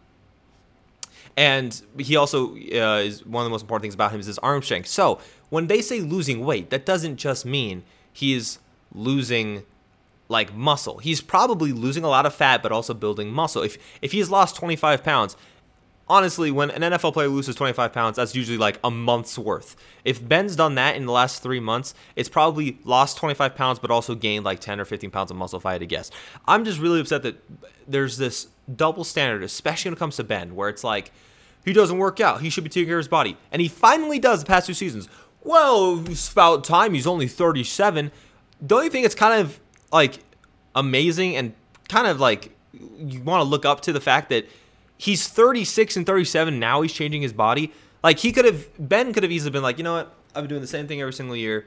and 1.38 1.82
he 1.98 2.16
also 2.16 2.56
uh, 2.56 3.02
is 3.04 3.26
one 3.26 3.44
of 3.44 3.46
the 3.46 3.52
most 3.52 3.62
important 3.62 3.84
things 3.84 3.94
about 3.94 4.12
him 4.12 4.20
is 4.20 4.26
his 4.26 4.38
arm 4.40 4.62
strength. 4.62 4.88
So 4.88 5.20
when 5.50 5.68
they 5.68 5.82
say 5.82 6.02
losing 6.02 6.46
weight, 6.46 6.70
that 6.70 6.86
doesn't 6.86 7.18
just 7.18 7.46
mean 7.46 7.84
he's 8.12 8.60
losing 8.94 9.64
like 10.32 10.54
muscle. 10.56 10.98
He's 11.00 11.22
probably 11.22 11.72
losing 11.74 12.04
a 12.04 12.08
lot 12.08 12.26
of 12.26 12.34
fat, 12.34 12.64
but 12.64 12.72
also 12.72 12.94
building 12.94 13.32
muscle. 13.32 13.62
If 13.62 13.78
if 14.02 14.12
he's 14.12 14.30
lost 14.30 14.56
25 14.56 15.04
pounds, 15.04 15.36
honestly, 16.12 16.52
when 16.52 16.70
an 16.72 16.82
NFL 16.82 17.14
player 17.14 17.30
loses 17.30 17.56
25 17.56 17.94
pounds, 17.94 18.18
that's 18.18 18.36
usually 18.36 18.58
like 18.58 18.80
a 18.84 18.92
month's 18.92 19.38
worth. 19.38 19.78
If 20.04 20.28
Ben's 20.28 20.58
done 20.58 20.76
that 20.76 20.98
in 20.98 21.06
the 21.06 21.14
last 21.14 21.42
three 21.42 21.62
months, 21.62 21.94
it's 22.18 22.28
probably 22.28 22.80
lost 22.84 23.16
25 23.18 23.56
pounds, 23.56 23.80
but 23.80 23.90
also 23.90 24.14
gained 24.14 24.44
like 24.44 24.60
10 24.60 24.82
or 24.82 24.86
15 24.86 25.10
pounds 25.10 25.32
of 25.32 25.38
muscle, 25.38 25.58
if 25.58 25.66
I 25.66 25.72
had 25.72 25.80
to 25.80 25.88
guess. 25.88 26.12
I'm 26.46 26.66
just 26.66 26.80
really 26.80 27.00
upset 27.00 27.24
that 27.24 27.42
there's 27.88 28.18
this 28.18 28.50
double 28.76 29.06
standard, 29.06 29.42
especially 29.42 29.90
when 29.90 29.96
it 29.96 30.00
comes 30.00 30.18
to 30.18 30.26
Ben, 30.26 30.54
where 30.54 30.68
it's 30.68 30.84
like, 30.84 31.14
he 31.64 31.72
doesn't 31.72 31.98
work 31.98 32.20
out. 32.20 32.42
He 32.42 32.50
should 32.50 32.66
be 32.66 32.70
taking 32.70 32.88
care 32.88 32.98
of 32.98 33.04
his 33.04 33.08
body. 33.08 33.38
And 33.50 33.62
he 33.62 33.70
finally 33.70 34.20
does 34.20 34.42
the 34.42 34.48
past 34.48 34.68
two 34.68 34.74
seasons. 34.74 35.08
well, 35.44 36.04
it's 36.10 36.30
about 36.30 36.66
time 36.66 36.94
he's 36.94 37.08
only 37.08 37.28
37. 37.30 38.12
Don't 38.66 38.84
you 38.84 38.90
think 38.90 39.06
it's 39.06 39.16
kind 39.16 39.40
of 39.40 39.62
like 39.94 40.20
amazing 40.76 41.38
and 41.38 41.54
kind 41.88 42.08
of 42.08 42.20
like 42.20 42.52
you 42.74 43.22
want 43.22 43.40
to 43.42 43.44
look 43.44 43.66
up 43.66 43.82
to 43.82 43.94
the 43.94 44.02
fact 44.02 44.30
that 44.30 44.46
he's 45.02 45.28
36 45.28 45.98
and 45.98 46.06
37 46.06 46.60
now 46.60 46.82
he's 46.82 46.94
changing 46.94 47.22
his 47.22 47.34
body 47.34 47.74
like 48.04 48.20
he 48.20 48.32
could 48.32 48.46
have 48.46 48.70
ben 48.78 49.14
could 49.14 49.24
have 49.24 49.32
easily 49.32 49.52
been 49.52 49.64
like 49.64 49.78
you 49.78 49.84
know 49.84 49.94
what 49.94 50.16
i've 50.36 50.44
been 50.44 50.50
doing 50.50 50.62
the 50.62 50.68
same 50.68 50.88
thing 50.88 51.02
every 51.02 51.14
single 51.14 51.36
year 51.36 51.66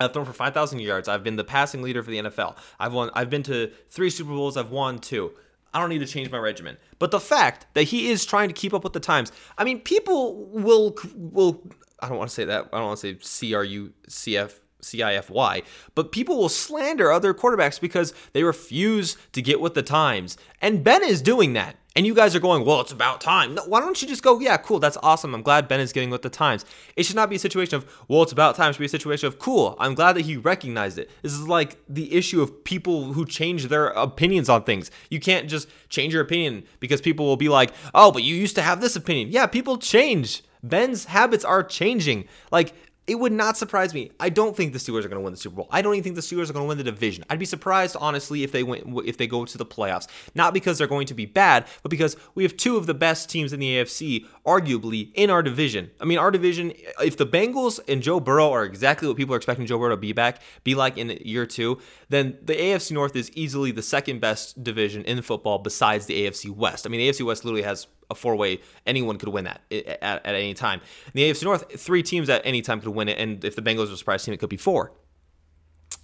I've 0.00 0.14
thrown 0.14 0.24
for 0.24 0.32
5,000 0.32 0.80
yards. 0.80 1.08
I've 1.08 1.22
been 1.22 1.36
the 1.36 1.44
passing 1.44 1.82
leader 1.82 2.02
for 2.02 2.10
the 2.10 2.22
NFL. 2.22 2.56
I've 2.78 2.94
won. 2.94 3.10
I've 3.12 3.28
been 3.28 3.42
to 3.44 3.70
three 3.90 4.08
Super 4.08 4.30
Bowls. 4.30 4.56
I've 4.56 4.70
won 4.70 4.98
two. 4.98 5.32
I 5.72 5.80
don't 5.80 5.90
need 5.90 5.98
to 5.98 6.06
change 6.06 6.30
my 6.30 6.38
regimen. 6.38 6.78
But 6.98 7.10
the 7.10 7.20
fact 7.20 7.66
that 7.74 7.84
he 7.84 8.10
is 8.10 8.24
trying 8.24 8.48
to 8.48 8.54
keep 8.54 8.74
up 8.74 8.82
with 8.82 8.92
the 8.92 9.00
times. 9.00 9.30
I 9.56 9.64
mean, 9.64 9.80
people 9.80 10.46
will 10.46 10.96
will. 11.14 11.62
I 12.00 12.08
don't 12.08 12.18
want 12.18 12.30
to 12.30 12.34
say 12.34 12.44
that. 12.46 12.68
I 12.72 12.78
don't 12.78 12.86
want 12.86 13.00
to 13.00 13.14
say 13.14 13.18
C 13.20 13.54
R 13.54 13.62
U 13.62 13.92
C 14.08 14.36
F 14.36 14.60
C 14.80 15.02
I 15.02 15.14
F 15.14 15.30
Y. 15.30 15.62
But 15.94 16.12
people 16.12 16.38
will 16.38 16.48
slander 16.48 17.12
other 17.12 17.34
quarterbacks 17.34 17.80
because 17.80 18.12
they 18.32 18.42
refuse 18.42 19.16
to 19.32 19.42
get 19.42 19.60
with 19.60 19.74
the 19.74 19.82
times. 19.82 20.36
And 20.60 20.82
Ben 20.82 21.04
is 21.04 21.22
doing 21.22 21.52
that. 21.52 21.76
And 21.96 22.06
you 22.06 22.14
guys 22.14 22.36
are 22.36 22.40
going, 22.40 22.64
well, 22.64 22.80
it's 22.80 22.92
about 22.92 23.20
time. 23.20 23.56
No, 23.56 23.64
why 23.64 23.80
don't 23.80 24.00
you 24.00 24.06
just 24.06 24.22
go, 24.22 24.38
yeah, 24.38 24.56
cool, 24.56 24.78
that's 24.78 24.96
awesome. 25.02 25.34
I'm 25.34 25.42
glad 25.42 25.66
Ben 25.66 25.80
is 25.80 25.92
getting 25.92 26.10
with 26.10 26.22
the 26.22 26.30
times. 26.30 26.64
It 26.94 27.04
should 27.04 27.16
not 27.16 27.28
be 27.28 27.34
a 27.34 27.40
situation 27.40 27.74
of, 27.74 28.04
well, 28.06 28.22
it's 28.22 28.30
about 28.30 28.54
time. 28.54 28.70
It 28.70 28.74
should 28.74 28.80
be 28.80 28.86
a 28.86 28.88
situation 28.88 29.26
of, 29.26 29.40
cool, 29.40 29.76
I'm 29.80 29.94
glad 29.94 30.12
that 30.12 30.22
he 30.22 30.36
recognized 30.36 30.98
it. 30.98 31.10
This 31.22 31.32
is 31.32 31.48
like 31.48 31.78
the 31.88 32.14
issue 32.14 32.42
of 32.42 32.62
people 32.62 33.12
who 33.14 33.26
change 33.26 33.66
their 33.66 33.88
opinions 33.88 34.48
on 34.48 34.62
things. 34.62 34.92
You 35.10 35.18
can't 35.18 35.48
just 35.48 35.68
change 35.88 36.12
your 36.12 36.22
opinion 36.22 36.64
because 36.78 37.00
people 37.00 37.26
will 37.26 37.36
be 37.36 37.48
like, 37.48 37.72
oh, 37.92 38.12
but 38.12 38.22
you 38.22 38.36
used 38.36 38.54
to 38.54 38.62
have 38.62 38.80
this 38.80 38.94
opinion. 38.94 39.32
Yeah, 39.32 39.46
people 39.46 39.76
change. 39.76 40.44
Ben's 40.62 41.06
habits 41.06 41.44
are 41.44 41.64
changing. 41.64 42.28
Like, 42.52 42.72
it 43.10 43.18
would 43.18 43.32
not 43.32 43.56
surprise 43.56 43.92
me. 43.92 44.12
I 44.20 44.28
don't 44.28 44.56
think 44.56 44.72
the 44.72 44.78
Steelers 44.78 45.04
are 45.04 45.08
going 45.08 45.18
to 45.18 45.20
win 45.20 45.32
the 45.32 45.36
Super 45.36 45.56
Bowl. 45.56 45.66
I 45.72 45.82
don't 45.82 45.94
even 45.94 46.04
think 46.04 46.14
the 46.14 46.20
Steelers 46.20 46.48
are 46.48 46.52
going 46.52 46.64
to 46.64 46.68
win 46.68 46.78
the 46.78 46.84
division. 46.84 47.24
I'd 47.28 47.40
be 47.40 47.44
surprised, 47.44 47.96
honestly, 47.98 48.44
if 48.44 48.52
they 48.52 48.62
win 48.62 49.00
if 49.04 49.16
they 49.16 49.26
go 49.26 49.44
to 49.44 49.58
the 49.58 49.66
playoffs. 49.66 50.06
Not 50.36 50.54
because 50.54 50.78
they're 50.78 50.86
going 50.86 51.08
to 51.08 51.14
be 51.14 51.26
bad, 51.26 51.66
but 51.82 51.90
because 51.90 52.14
we 52.36 52.44
have 52.44 52.56
two 52.56 52.76
of 52.76 52.86
the 52.86 52.94
best 52.94 53.28
teams 53.28 53.52
in 53.52 53.58
the 53.58 53.78
AFC, 53.78 54.26
arguably 54.46 55.10
in 55.14 55.28
our 55.28 55.42
division. 55.42 55.90
I 56.00 56.04
mean, 56.04 56.18
our 56.18 56.30
division. 56.30 56.72
If 57.00 57.16
the 57.16 57.26
Bengals 57.26 57.80
and 57.88 58.00
Joe 58.00 58.20
Burrow 58.20 58.52
are 58.52 58.64
exactly 58.64 59.08
what 59.08 59.16
people 59.16 59.34
are 59.34 59.38
expecting 59.38 59.66
Joe 59.66 59.78
Burrow 59.78 59.90
to 59.90 59.96
be 59.96 60.12
back, 60.12 60.40
be 60.62 60.76
like 60.76 60.96
in 60.96 61.10
year 61.24 61.46
two, 61.46 61.80
then 62.10 62.38
the 62.40 62.54
AFC 62.54 62.92
North 62.92 63.16
is 63.16 63.28
easily 63.32 63.72
the 63.72 63.82
second 63.82 64.20
best 64.20 64.62
division 64.62 65.04
in 65.04 65.20
football 65.22 65.58
besides 65.58 66.06
the 66.06 66.28
AFC 66.28 66.48
West. 66.48 66.86
I 66.86 66.90
mean, 66.90 67.00
the 67.00 67.08
AFC 67.08 67.26
West 67.26 67.44
literally 67.44 67.64
has 67.64 67.88
a 68.10 68.14
four 68.14 68.36
way. 68.36 68.60
Anyone 68.86 69.18
could 69.18 69.28
win 69.28 69.44
that 69.44 69.60
at, 69.70 70.24
at, 70.26 70.34
any 70.34 70.54
time. 70.54 70.80
In 71.06 71.12
the 71.14 71.30
AFC 71.30 71.44
North, 71.44 71.80
three 71.80 72.02
teams 72.02 72.28
at 72.28 72.42
any 72.44 72.62
time 72.62 72.80
could 72.80 72.94
win 72.94 73.08
it, 73.08 73.18
and 73.18 73.44
if 73.44 73.56
the 73.56 73.62
Bengals 73.62 73.90
are 73.90 73.94
a 73.94 73.96
surprise 73.96 74.24
team, 74.24 74.34
it 74.34 74.38
could 74.38 74.50
be 74.50 74.56
four. 74.56 74.92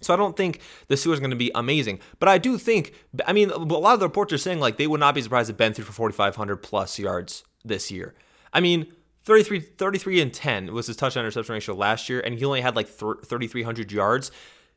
So 0.00 0.12
I 0.12 0.16
don't 0.16 0.36
think 0.36 0.60
the 0.88 0.94
Steelers 0.94 1.16
are 1.16 1.20
going 1.20 1.30
to 1.30 1.36
be 1.36 1.50
amazing, 1.54 2.00
but 2.18 2.28
I 2.28 2.38
do 2.38 2.58
think. 2.58 2.92
I 3.26 3.32
mean, 3.32 3.50
a 3.50 3.56
lot 3.58 3.94
of 3.94 4.00
the 4.00 4.06
reports 4.06 4.32
are 4.32 4.38
saying 4.38 4.60
like 4.60 4.76
they 4.76 4.86
would 4.86 5.00
not 5.00 5.14
be 5.14 5.22
surprised 5.22 5.50
if 5.50 5.56
Ben 5.56 5.72
threw 5.72 5.84
for 5.84 5.92
4,500 5.92 6.56
plus 6.56 6.98
yards 6.98 7.44
this 7.64 7.90
year. 7.90 8.14
I 8.52 8.60
mean, 8.60 8.92
33, 9.24 9.60
33 9.60 10.20
and 10.20 10.32
10 10.32 10.72
was 10.72 10.86
his 10.86 10.96
touchdown 10.96 11.24
interception 11.24 11.54
ratio 11.54 11.74
last 11.74 12.08
year, 12.08 12.20
and 12.20 12.38
he 12.38 12.44
only 12.44 12.60
had 12.60 12.76
like 12.76 12.88
3,300 12.88 13.90
yards. 13.90 14.30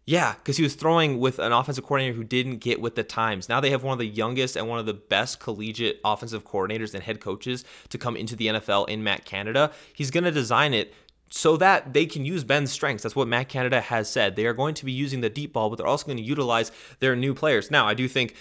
Yeah, 0.05 0.33
because 0.33 0.57
he 0.57 0.63
was 0.63 0.73
throwing 0.73 1.19
with 1.19 1.37
an 1.37 1.51
offensive 1.51 1.83
coordinator 1.83 2.15
who 2.15 2.23
didn't 2.23 2.57
get 2.57 2.81
with 2.81 2.95
the 2.95 3.03
times. 3.03 3.47
Now 3.47 3.59
they 3.59 3.69
have 3.69 3.83
one 3.83 3.93
of 3.93 3.99
the 3.99 4.07
youngest 4.07 4.55
and 4.55 4.67
one 4.67 4.79
of 4.79 4.87
the 4.87 4.93
best 4.93 5.39
collegiate 5.39 5.99
offensive 6.03 6.43
coordinators 6.43 6.95
and 6.95 7.03
head 7.03 7.19
coaches 7.19 7.63
to 7.89 7.97
come 7.99 8.17
into 8.17 8.35
the 8.35 8.47
NFL 8.47 8.89
in 8.89 9.03
Matt 9.03 9.25
Canada. 9.25 9.71
He's 9.93 10.09
going 10.09 10.23
to 10.23 10.31
design 10.31 10.73
it 10.73 10.95
so 11.29 11.57
that 11.57 11.93
they 11.93 12.07
can 12.07 12.25
use 12.25 12.43
Ben's 12.43 12.71
strengths. 12.71 13.03
That's 13.03 13.15
what 13.15 13.27
Matt 13.27 13.49
Canada 13.49 13.81
has 13.81 14.09
said. 14.09 14.35
They 14.35 14.47
are 14.47 14.53
going 14.53 14.73
to 14.75 14.85
be 14.85 14.91
using 14.91 15.21
the 15.21 15.29
deep 15.29 15.53
ball, 15.53 15.69
but 15.69 15.75
they're 15.77 15.85
also 15.85 16.07
going 16.07 16.17
to 16.17 16.23
utilize 16.23 16.71
their 16.99 17.15
new 17.15 17.35
players. 17.35 17.69
Now, 17.69 17.87
I 17.87 17.93
do 17.93 18.07
think 18.07 18.35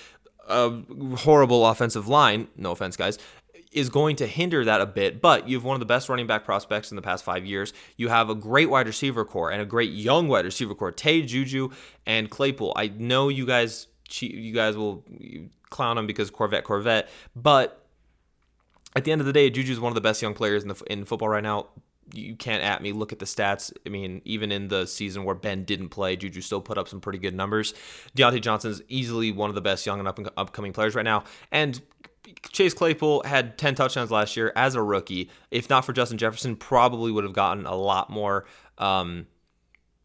a 0.48 0.70
horrible 1.18 1.66
offensive 1.66 2.08
line, 2.08 2.48
no 2.56 2.70
offense, 2.70 2.96
guys, 2.96 3.18
is 3.72 3.88
going 3.90 4.16
to 4.16 4.26
hinder 4.26 4.64
that 4.64 4.80
a 4.80 4.86
bit, 4.86 5.20
but 5.20 5.48
you 5.48 5.56
have 5.56 5.64
one 5.64 5.74
of 5.74 5.80
the 5.80 5.86
best 5.86 6.08
running 6.08 6.26
back 6.26 6.44
prospects 6.44 6.90
in 6.90 6.96
the 6.96 7.02
past 7.02 7.24
five 7.24 7.44
years. 7.44 7.72
You 7.96 8.08
have 8.08 8.30
a 8.30 8.34
great 8.34 8.70
wide 8.70 8.86
receiver 8.86 9.24
core 9.24 9.50
and 9.50 9.60
a 9.60 9.66
great 9.66 9.92
young 9.92 10.28
wide 10.28 10.44
receiver 10.44 10.74
core, 10.74 10.92
Tay, 10.92 11.22
Juju, 11.22 11.70
and 12.06 12.30
Claypool. 12.30 12.72
I 12.76 12.88
know 12.88 13.28
you 13.28 13.44
guys, 13.44 13.88
you 14.20 14.54
guys 14.54 14.76
will 14.76 15.04
clown 15.70 15.98
him 15.98 16.06
because 16.06 16.30
Corvette, 16.30 16.64
Corvette, 16.64 17.08
but 17.36 17.84
at 18.96 19.04
the 19.04 19.12
end 19.12 19.20
of 19.20 19.26
the 19.26 19.32
day, 19.32 19.50
Juju 19.50 19.72
is 19.72 19.80
one 19.80 19.90
of 19.90 19.94
the 19.94 20.00
best 20.00 20.22
young 20.22 20.34
players 20.34 20.62
in 20.62 20.68
the 20.68 20.82
in 20.90 21.04
football 21.04 21.28
right 21.28 21.42
now. 21.42 21.66
You 22.14 22.36
can't 22.36 22.62
at 22.62 22.80
me. 22.80 22.92
Look 22.92 23.12
at 23.12 23.18
the 23.18 23.26
stats. 23.26 23.70
I 23.84 23.90
mean, 23.90 24.22
even 24.24 24.50
in 24.50 24.68
the 24.68 24.86
season 24.86 25.24
where 25.24 25.34
Ben 25.34 25.64
didn't 25.64 25.90
play, 25.90 26.16
Juju 26.16 26.40
still 26.40 26.62
put 26.62 26.78
up 26.78 26.88
some 26.88 27.02
pretty 27.02 27.18
good 27.18 27.34
numbers. 27.34 27.74
Diontae 28.16 28.40
Johnson 28.40 28.70
is 28.70 28.82
easily 28.88 29.30
one 29.30 29.50
of 29.50 29.54
the 29.54 29.60
best 29.60 29.84
young 29.84 29.98
and 29.98 30.08
up 30.08 30.16
and 30.16 30.30
upcoming 30.38 30.72
players 30.72 30.94
right 30.94 31.04
now. 31.04 31.24
And 31.52 31.82
Chase 32.52 32.74
Claypool 32.74 33.22
had 33.24 33.58
10 33.58 33.74
touchdowns 33.74 34.10
last 34.10 34.36
year 34.36 34.52
as 34.56 34.74
a 34.74 34.82
rookie. 34.82 35.30
If 35.50 35.68
not 35.70 35.84
for 35.84 35.92
Justin 35.92 36.18
Jefferson, 36.18 36.56
probably 36.56 37.12
would 37.12 37.24
have 37.24 37.32
gotten 37.32 37.66
a 37.66 37.74
lot 37.74 38.10
more 38.10 38.46
um, 38.78 39.26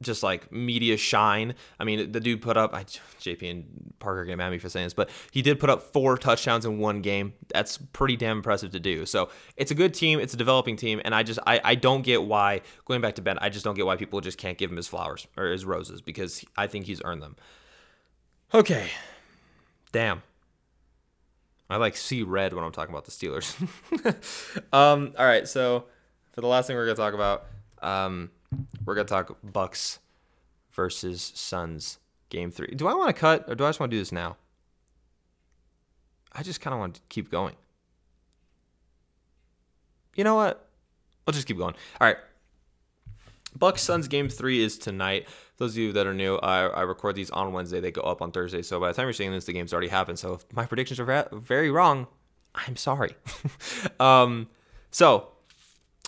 just 0.01 0.23
like 0.23 0.51
media 0.51 0.97
shine. 0.97 1.55
I 1.79 1.83
mean, 1.83 2.11
the 2.11 2.19
dude 2.19 2.41
put 2.41 2.57
up, 2.57 2.73
I, 2.73 2.83
JP 2.83 3.49
and 3.49 3.93
Parker 3.99 4.25
get 4.25 4.37
mad 4.37 4.47
at 4.47 4.51
me 4.51 4.57
for 4.57 4.69
saying 4.69 4.85
this, 4.85 4.93
but 4.93 5.09
he 5.31 5.41
did 5.41 5.59
put 5.59 5.69
up 5.69 5.93
four 5.93 6.17
touchdowns 6.17 6.65
in 6.65 6.77
one 6.77 7.01
game. 7.01 7.33
That's 7.53 7.77
pretty 7.77 8.15
damn 8.15 8.37
impressive 8.37 8.71
to 8.71 8.79
do. 8.79 9.05
So 9.05 9.29
it's 9.57 9.71
a 9.71 9.75
good 9.75 9.93
team. 9.93 10.19
It's 10.19 10.33
a 10.33 10.37
developing 10.37 10.75
team. 10.75 11.01
And 11.03 11.15
I 11.15 11.23
just, 11.23 11.39
I, 11.47 11.59
I 11.63 11.75
don't 11.75 12.01
get 12.03 12.23
why, 12.23 12.61
going 12.85 13.01
back 13.01 13.15
to 13.15 13.21
Ben, 13.21 13.37
I 13.39 13.49
just 13.49 13.65
don't 13.65 13.75
get 13.75 13.85
why 13.85 13.95
people 13.95 14.21
just 14.21 14.37
can't 14.37 14.57
give 14.57 14.69
him 14.69 14.77
his 14.77 14.87
flowers 14.87 15.27
or 15.37 15.45
his 15.45 15.65
roses 15.65 16.01
because 16.01 16.43
I 16.55 16.67
think 16.67 16.85
he's 16.85 17.01
earned 17.03 17.21
them. 17.21 17.35
Okay. 18.53 18.89
Damn. 19.91 20.21
I 21.69 21.77
like 21.77 21.95
see 21.95 22.23
red 22.23 22.53
when 22.53 22.63
I'm 22.63 22.71
talking 22.71 22.93
about 22.93 23.05
the 23.05 23.11
Steelers. 23.11 23.55
um, 24.73 25.13
all 25.17 25.25
right, 25.25 25.47
so 25.47 25.85
for 26.31 26.41
the 26.41 26.47
last 26.47 26.67
thing 26.67 26.75
we're 26.75 26.85
gonna 26.85 26.95
talk 26.95 27.13
about, 27.13 27.45
um, 27.81 28.31
we're 28.85 28.95
gonna 28.95 29.07
talk 29.07 29.37
Bucks 29.43 29.99
versus 30.71 31.31
Suns 31.35 31.99
game 32.29 32.51
three. 32.51 32.73
Do 32.75 32.87
I 32.87 32.93
want 32.93 33.15
to 33.15 33.19
cut 33.19 33.45
or 33.47 33.55
do 33.55 33.63
I 33.65 33.69
just 33.69 33.79
want 33.79 33.91
to 33.91 33.95
do 33.95 34.01
this 34.01 34.11
now? 34.11 34.37
I 36.31 36.43
just 36.43 36.61
kind 36.61 36.73
of 36.73 36.79
want 36.79 36.95
to 36.95 37.01
keep 37.09 37.29
going. 37.29 37.55
You 40.15 40.23
know 40.23 40.35
what? 40.35 40.67
I'll 41.27 41.33
just 41.33 41.47
keep 41.47 41.57
going. 41.57 41.75
All 42.01 42.07
right. 42.07 42.17
Bucks 43.57 43.81
Suns 43.81 44.07
game 44.07 44.29
three 44.29 44.63
is 44.63 44.77
tonight. 44.77 45.27
Those 45.57 45.71
of 45.71 45.77
you 45.77 45.93
that 45.93 46.07
are 46.07 46.13
new, 46.13 46.35
I, 46.37 46.65
I, 46.65 46.81
record 46.81 47.15
these 47.15 47.29
on 47.29 47.53
Wednesday. 47.53 47.79
They 47.79 47.91
go 47.91 48.01
up 48.01 48.21
on 48.21 48.31
Thursday. 48.31 48.63
So 48.63 48.79
by 48.79 48.87
the 48.87 48.93
time 48.95 49.05
you're 49.05 49.13
seeing 49.13 49.31
this, 49.31 49.45
the 49.45 49.53
game's 49.53 49.71
already 49.71 49.87
happened. 49.87 50.19
So 50.19 50.33
if 50.33 50.45
my 50.51 50.65
predictions 50.65 50.99
are 50.99 51.29
very 51.31 51.69
wrong, 51.69 52.07
I'm 52.55 52.75
sorry. 52.75 53.15
um, 53.99 54.49
so 54.91 55.29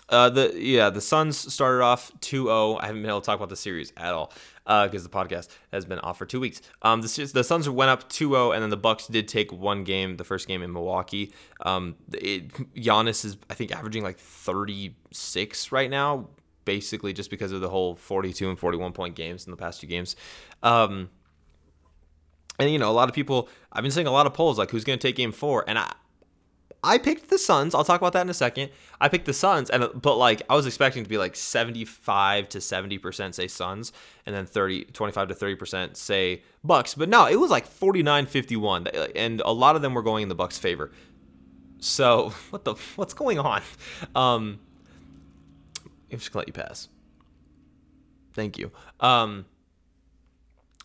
uh, 0.10 0.30
the 0.30 0.54
yeah 0.56 0.90
the 0.90 1.02
Suns 1.02 1.52
started 1.54 1.84
off 1.84 2.12
2-0. 2.20 2.80
I 2.80 2.88
haven't 2.88 3.02
been 3.02 3.10
able 3.10 3.22
to 3.22 3.26
talk 3.26 3.38
about 3.38 3.50
the 3.50 3.56
series 3.56 3.92
at 3.98 4.14
all 4.14 4.32
because 4.66 5.06
uh, 5.06 5.08
the 5.08 5.10
podcast 5.10 5.50
has 5.72 5.86
been 5.86 6.00
off 6.00 6.18
for 6.18 6.26
two 6.26 6.40
weeks. 6.40 6.62
Um, 6.82 7.02
the, 7.02 7.32
the 7.34 7.44
Suns 7.44 7.70
went 7.70 7.90
up 7.90 8.10
2-0, 8.10 8.54
and 8.54 8.64
then 8.64 8.70
the 8.70 8.78
Bucks 8.78 9.08
did 9.08 9.28
take 9.28 9.52
one 9.52 9.84
game, 9.84 10.18
the 10.18 10.24
first 10.24 10.48
game 10.48 10.64
in 10.64 10.74
Milwaukee. 10.74 11.34
Um, 11.62 11.96
it, 12.14 12.50
Giannis 12.76 13.26
is 13.26 13.38
I 13.50 13.54
think 13.54 13.72
averaging 13.72 14.04
like 14.04 14.20
36 14.20 15.72
right 15.72 15.90
now, 15.90 16.30
basically 16.66 17.14
just 17.14 17.30
because 17.30 17.52
of 17.52 17.62
the 17.62 17.70
whole 17.70 17.96
42 17.96 18.50
and 18.50 18.60
41 18.60 18.92
point 18.92 19.16
games 19.16 19.46
in 19.46 19.52
the 19.52 19.58
past 19.58 19.82
two 19.82 19.88
games. 19.88 20.16
Um, 20.64 21.10
and 22.60 22.70
you 22.72 22.80
know, 22.80 22.90
a 22.90 22.94
lot 22.94 23.10
of 23.10 23.16
people. 23.16 23.50
I've 23.72 23.84
been 23.84 23.92
seeing 23.92 24.08
a 24.08 24.12
lot 24.12 24.26
of 24.26 24.34
polls 24.34 24.58
like 24.58 24.72
who's 24.72 24.84
going 24.84 24.98
to 24.98 25.08
take 25.08 25.16
Game 25.16 25.32
Four, 25.32 25.66
and 25.68 25.78
I, 25.78 25.92
I 26.84 26.98
picked 26.98 27.30
the 27.30 27.38
Suns. 27.38 27.76
I'll 27.76 27.84
talk 27.84 28.00
about 28.00 28.14
that 28.14 28.22
in 28.22 28.30
a 28.30 28.34
second. 28.34 28.70
I 29.02 29.10
picked 29.10 29.26
the 29.26 29.34
Suns, 29.34 29.70
and 29.70 29.90
but 30.02 30.16
like 30.16 30.42
I 30.50 30.56
was 30.56 30.66
expecting 30.66 31.04
to 31.04 31.10
be 31.10 31.18
like 31.18 31.36
75 31.36 32.50
to 32.50 32.62
70 32.62 32.98
percent 33.00 33.36
say 33.36 33.48
Suns, 33.48 33.92
and 34.26 34.36
then 34.36 34.46
30, 34.46 34.86
25 34.86 35.28
to 35.30 35.36
30 35.36 35.56
percent 35.56 35.98
say 35.98 36.44
Bucks. 36.64 36.96
But 36.96 37.10
no, 37.10 37.26
it 37.26 37.38
was 37.38 37.52
like 37.52 37.68
49 37.68 38.26
51, 38.26 38.88
and 39.16 39.42
a 39.42 39.52
lot 39.52 39.76
of 39.76 39.82
them 39.82 39.94
were 39.94 40.04
going 40.04 40.24
in 40.24 40.30
the 40.30 40.36
Bucks' 40.36 40.58
favor. 40.58 40.92
So 41.80 42.30
what 42.52 42.64
the 42.64 42.76
what's 42.96 43.14
going 43.14 43.40
on? 43.40 43.62
Um, 44.16 44.60
I'm 46.16 46.20
just 46.20 46.32
gonna 46.32 46.42
let 46.42 46.48
you 46.48 46.54
pass. 46.54 46.88
Thank 48.34 48.58
you. 48.58 48.72
Um, 49.02 49.46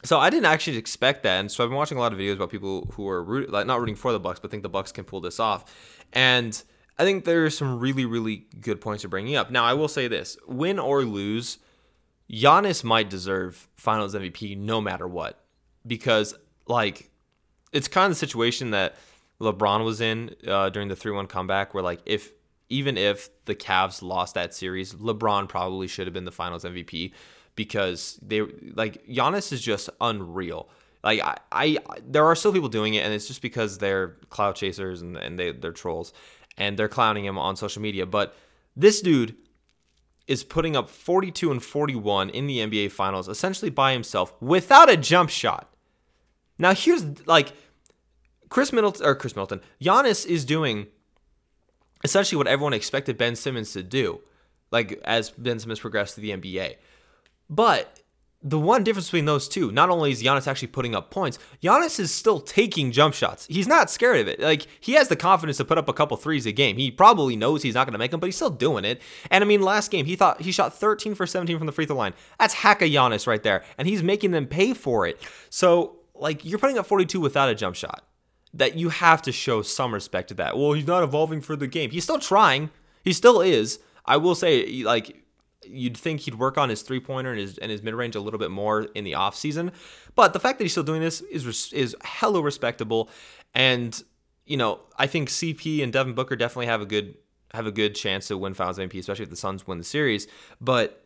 so 0.05 0.19
I 0.19 0.29
didn't 0.29 0.47
actually 0.47 0.77
expect 0.77 1.23
that, 1.23 1.38
and 1.38 1.51
so 1.51 1.62
I've 1.62 1.71
been 1.71 1.77
watching 1.77 1.99
a 1.99 2.01
lot 2.01 2.12
of 2.12 2.19
videos 2.19 2.35
about 2.35 2.51
people 2.51 2.90
who 2.95 3.09
are 3.09 3.23
root, 3.23 3.49
like 3.49 3.64
not 3.64 3.79
rooting 3.79 3.95
for 3.95 4.11
the 4.11 4.19
Bucks, 4.19 4.40
but 4.40 4.51
think 4.51 4.64
the 4.64 4.69
Bucks 4.69 4.90
can 4.90 5.05
pull 5.05 5.21
this 5.21 5.38
off. 5.38 6.03
And 6.12 6.61
I 6.99 7.05
think 7.05 7.25
there 7.25 7.45
are 7.45 7.51
some 7.51 7.79
really, 7.79 8.05
really 8.05 8.49
good 8.61 8.81
points 8.81 9.03
to 9.03 9.09
bringing 9.09 9.37
up. 9.37 9.53
Now 9.53 9.64
I 9.64 9.75
will 9.75 9.87
say 9.87 10.09
this: 10.09 10.37
win 10.49 10.81
or 10.81 11.05
lose, 11.05 11.59
Giannis 12.29 12.83
might 12.83 13.09
deserve 13.09 13.69
Finals 13.77 14.16
MVP 14.16 14.59
no 14.59 14.81
matter 14.81 15.07
what, 15.07 15.38
because 15.87 16.35
like 16.66 17.09
it's 17.73 17.87
kind 17.87 18.07
of 18.07 18.11
the 18.11 18.27
situation 18.27 18.71
that 18.73 18.97
LeBron 19.40 19.85
was 19.85 20.01
in 20.01 20.35
uh, 20.49 20.71
during 20.71 20.88
the 20.88 20.97
three-one 20.97 21.29
comeback, 21.29 21.73
where 21.73 21.85
like 21.85 22.01
if 22.05 22.33
even 22.71 22.97
if 22.97 23.29
the 23.45 23.55
Cavs 23.55 24.01
lost 24.01 24.35
that 24.35 24.55
series, 24.55 24.95
LeBron 24.95 25.49
probably 25.49 25.89
should 25.89 26.07
have 26.07 26.15
been 26.15 26.25
the 26.25 26.33
Finals 26.33 26.65
MVP 26.65 27.13
because 27.57 28.19
they 28.23 28.41
like 28.41 29.05
Giannis 29.07 29.53
is 29.53 29.61
just 29.61 29.91
unreal. 30.01 30.71
Like 31.03 31.21
I, 31.21 31.37
I 31.53 31.79
there 32.07 32.25
are 32.25 32.37
still 32.37 32.53
people 32.53 32.69
doing 32.69 32.95
it, 32.95 33.05
and 33.05 33.13
it's 33.13 33.27
just 33.27 33.43
because 33.43 33.79
they're 33.79 34.17
cloud 34.31 34.55
chasers 34.55 35.03
and, 35.03 35.17
and 35.17 35.39
they 35.39 35.53
they're 35.53 35.73
trolls, 35.73 36.13
and 36.57 36.79
they're 36.79 36.89
clowning 36.89 37.25
him 37.25 37.39
on 37.39 37.57
social 37.57 37.83
media. 37.83 38.07
But 38.07 38.37
this 38.77 39.03
dude 39.03 39.35
is 40.29 40.45
putting 40.45 40.77
up 40.77 40.89
42 40.89 41.51
and 41.51 41.63
41 41.63 42.31
in 42.31 42.47
the 42.47 42.59
NBA 42.59 42.93
Finals, 42.93 43.29
essentially 43.29 43.71
by 43.71 43.93
himself 43.93 44.33
without 44.41 44.89
a 44.89 44.97
jump 44.97 45.29
shot. 45.29 45.75
Now 46.57 46.73
here's 46.73 47.27
like 47.27 47.53
Khris 48.49 48.73
Middleton 48.73 49.05
or 49.05 49.17
Khris 49.17 49.35
Middleton, 49.35 49.61
Giannis 49.83 50.25
is 50.25 50.45
doing 50.45 50.87
essentially 52.05 52.37
what 52.37 52.47
everyone 52.47 52.73
expected 52.73 53.17
Ben 53.17 53.37
Simmons 53.37 53.73
to 53.73 53.83
do, 53.83 54.21
like 54.71 55.01
as 55.05 55.31
Ben 55.31 55.59
Simmons 55.59 55.81
progressed 55.81 56.15
to 56.15 56.21
the 56.21 56.31
NBA. 56.31 56.77
But 57.49 58.01
the 58.43 58.59
one 58.59 58.83
difference 58.85 59.09
between 59.09 59.27
those 59.27 59.49
two, 59.49 59.71
not 59.71 59.91
only 59.91 60.13
is 60.13 60.23
Giannis 60.23 60.47
actually 60.47 60.69
putting 60.69 60.95
up 60.95 61.11
points, 61.11 61.39
Giannis 61.63 62.01
is 62.01 62.11
still 62.11 62.41
taking 62.41 62.91
jump 62.91 63.15
shots. 63.15 63.47
He's 63.51 63.67
not 63.67 63.91
scared 63.91 64.21
of 64.21 64.29
it. 64.29 64.41
Like 64.41 64.67
he 64.81 64.93
has 64.93 65.09
the 65.09 65.17
confidence 65.17 65.59
to 65.59 65.65
put 65.65 65.77
up 65.77 65.89
a 65.89 65.93
couple 65.93 66.17
threes 66.17 66.47
a 66.47 66.53
game. 66.53 66.79
He 66.79 66.91
probably 66.91 67.37
knows 67.37 67.63
he's 67.63 67.75
not 67.75 67.87
going 67.87 67.93
to 67.93 67.99
make 67.99 68.13
them, 68.13 68.21
but 68.21 68.27
he's 68.27 68.37
still 68.37 68.51
doing 68.51 68.85
it. 68.87 69.03
And 69.31 69.45
I 69.45 69.47
mean, 69.47 69.61
last 69.61 69.91
game 69.91 70.07
he 70.07 70.17
thought 70.17 70.41
he 70.41 70.53
shot 70.53 70.73
13 70.73 71.15
for 71.15 71.27
17 71.27 71.59
from 71.59 71.67
the 71.67 71.73
free 71.73 71.85
throw 71.85 71.97
line. 71.97 72.15
That's 72.39 72.55
hack 72.55 72.81
a 72.81 72.87
Giannis 72.87 73.27
right 73.27 73.43
there, 73.43 73.63
and 73.77 73.87
he's 73.87 74.03
making 74.03 74.31
them 74.31 74.47
pay 74.47 74.73
for 74.73 75.07
it. 75.07 75.21
So 75.51 75.99
like 76.15 76.45
you're 76.45 76.59
putting 76.59 76.79
up 76.79 76.87
42 76.87 77.21
without 77.21 77.51
a 77.51 77.55
jump 77.55 77.77
shot. 77.77 78.05
That 78.53 78.77
you 78.77 78.89
have 78.89 79.23
to 79.23 79.33
show 79.33 79.63
some 79.63 79.95
respect 79.95 80.29
to 80.29 80.35
that. 80.35 80.59
Well, 80.59 80.73
he's 80.73 80.87
not 80.87 81.03
evolving 81.03 81.41
for 81.41 81.55
the 81.55 81.69
game. 81.69 81.91
He's 81.91 82.05
still 82.05 82.19
trying. 82.19 82.71
He 83.05 83.13
still 83.13 83.41
is. 83.41 83.79
I 84.05 84.17
will 84.17 84.35
say, 84.35 84.83
like 84.83 85.25
you'd 85.65 85.97
think 85.97 86.21
he'd 86.21 86.37
work 86.37 86.57
on 86.59 86.69
his 86.69 86.83
three 86.83 87.01
pointer 87.01 87.31
and 87.31 87.41
his 87.41 87.59
and 87.59 87.71
his 87.71 87.83
mid 87.83 87.95
range 87.95 88.17
a 88.17 88.21
little 88.21 88.39
bit 88.39 88.51
more 88.51 88.83
in 88.95 89.05
the 89.05 89.15
off 89.15 89.37
season. 89.37 89.73
But 90.15 90.33
the 90.33 90.41
fact 90.41 90.59
that 90.59 90.65
he's 90.65 90.73
still 90.73 90.83
doing 90.83 91.01
this 91.01 91.21
is 91.23 91.73
is 91.73 91.97
hella 92.03 92.43
respectable, 92.43 93.11
and 93.55 94.03
you 94.47 94.57
know 94.57 94.81
I 94.97 95.07
think 95.07 95.29
CP 95.29 95.83
and 95.83 95.93
Devin 95.93 96.15
Booker 96.15 96.37
definitely 96.37 96.67
have 96.67 96.81
a 96.81 96.87
good 96.87 97.15
have 97.53 97.67
a 97.67 97.73
good 97.73 97.95
chance 97.95 98.29
to 98.29 98.39
win 98.39 98.55
Finals 98.55 98.79
MVP, 98.79 98.99
especially 98.99 99.25
if 99.25 99.31
the 99.31 99.37
Suns 99.37 99.67
win 99.67 99.79
the 99.79 99.85
series. 99.85 100.27
But 100.61 101.05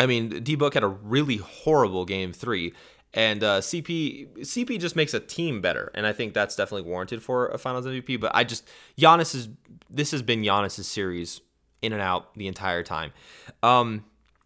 I 0.00 0.06
mean, 0.06 0.42
D 0.42 0.54
Book 0.54 0.74
had 0.74 0.82
a 0.82 0.88
really 0.88 1.36
horrible 1.36 2.04
game 2.04 2.32
three. 2.32 2.72
And 3.14 3.44
uh, 3.44 3.60
CP 3.60 4.38
CP 4.38 4.80
just 4.80 4.96
makes 4.96 5.12
a 5.12 5.20
team 5.20 5.60
better, 5.60 5.90
and 5.94 6.06
I 6.06 6.12
think 6.12 6.32
that's 6.32 6.56
definitely 6.56 6.88
warranted 6.88 7.22
for 7.22 7.48
a 7.48 7.58
Finals 7.58 7.84
MVP. 7.84 8.18
But 8.18 8.32
I 8.34 8.44
just 8.44 8.66
Giannis 8.98 9.34
is 9.34 9.48
this 9.90 10.12
has 10.12 10.22
been 10.22 10.42
Giannis's 10.42 10.88
series 10.88 11.42
in 11.82 11.92
and 11.92 12.00
out 12.00 12.34
the 12.34 12.46
entire 12.46 12.82
time. 12.82 13.12
Um, 13.62 14.04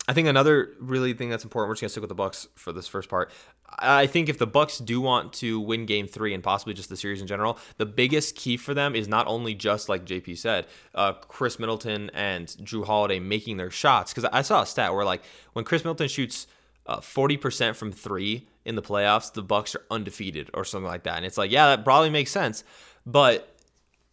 I 0.09 0.13
think 0.13 0.27
another 0.29 0.73
really 0.81 1.13
thing 1.13 1.31
that's 1.31 1.45
important. 1.45 1.69
We're 1.69 1.75
just 1.75 1.83
gonna 1.83 1.89
stick 1.91 2.01
with 2.01 2.09
the 2.09 2.17
Bucks 2.17 2.49
for 2.55 2.73
this 2.73 2.89
first 2.89 3.09
part. 3.09 3.31
I 3.79 4.07
think 4.07 4.29
if 4.29 4.39
the 4.39 4.47
Bucks 4.47 4.79
do 4.79 5.01
want 5.01 5.33
to 5.35 5.61
win 5.61 5.87
Game 5.87 6.07
Three 6.07 6.33
and 6.33 6.43
possibly 6.43 6.75
just 6.75 6.89
the 6.89 6.97
series 6.97 7.21
in 7.21 7.27
general, 7.27 7.59
the 7.77 7.87
biggest 7.87 8.37
key 8.37 8.57
for 8.57 8.75
them 8.75 8.95
is 8.95 9.09
not 9.09 9.27
only 9.27 9.55
just 9.55 9.89
like 9.89 10.05
JP 10.05 10.39
said, 10.39 10.67
uh, 10.95 11.13
Khris 11.13 11.59
Middleton 11.59 12.11
and 12.15 12.47
Jrue 12.63 12.85
Holiday 12.85 13.19
making 13.19 13.57
their 13.57 13.71
shots. 13.71 14.13
Because 14.13 14.29
I 14.33 14.43
saw 14.43 14.63
a 14.63 14.67
stat 14.67 14.95
where 14.95 15.05
like 15.05 15.23
when 15.53 15.65
Khris 15.65 15.85
Middleton 15.85 16.09
shoots 16.09 16.47
uh, 16.87 17.01
forty 17.01 17.37
uh, 17.37 17.41
percent 17.41 17.77
from 17.77 17.91
three 17.91 18.47
in 18.67 18.75
the 18.75 18.83
playoffs, 18.83 19.33
the 19.33 19.43
Bucks 19.43 19.75
are 19.75 19.83
undefeated 19.91 20.51
or 20.53 20.65
something 20.65 20.89
like 20.89 21.05
that. 21.05 21.17
And 21.17 21.25
it's 21.25 21.39
like, 21.39 21.51
yeah, 21.51 21.69
that 21.69 21.85
probably 21.85 22.11
makes 22.11 22.31
sense, 22.31 22.65
but 23.07 23.57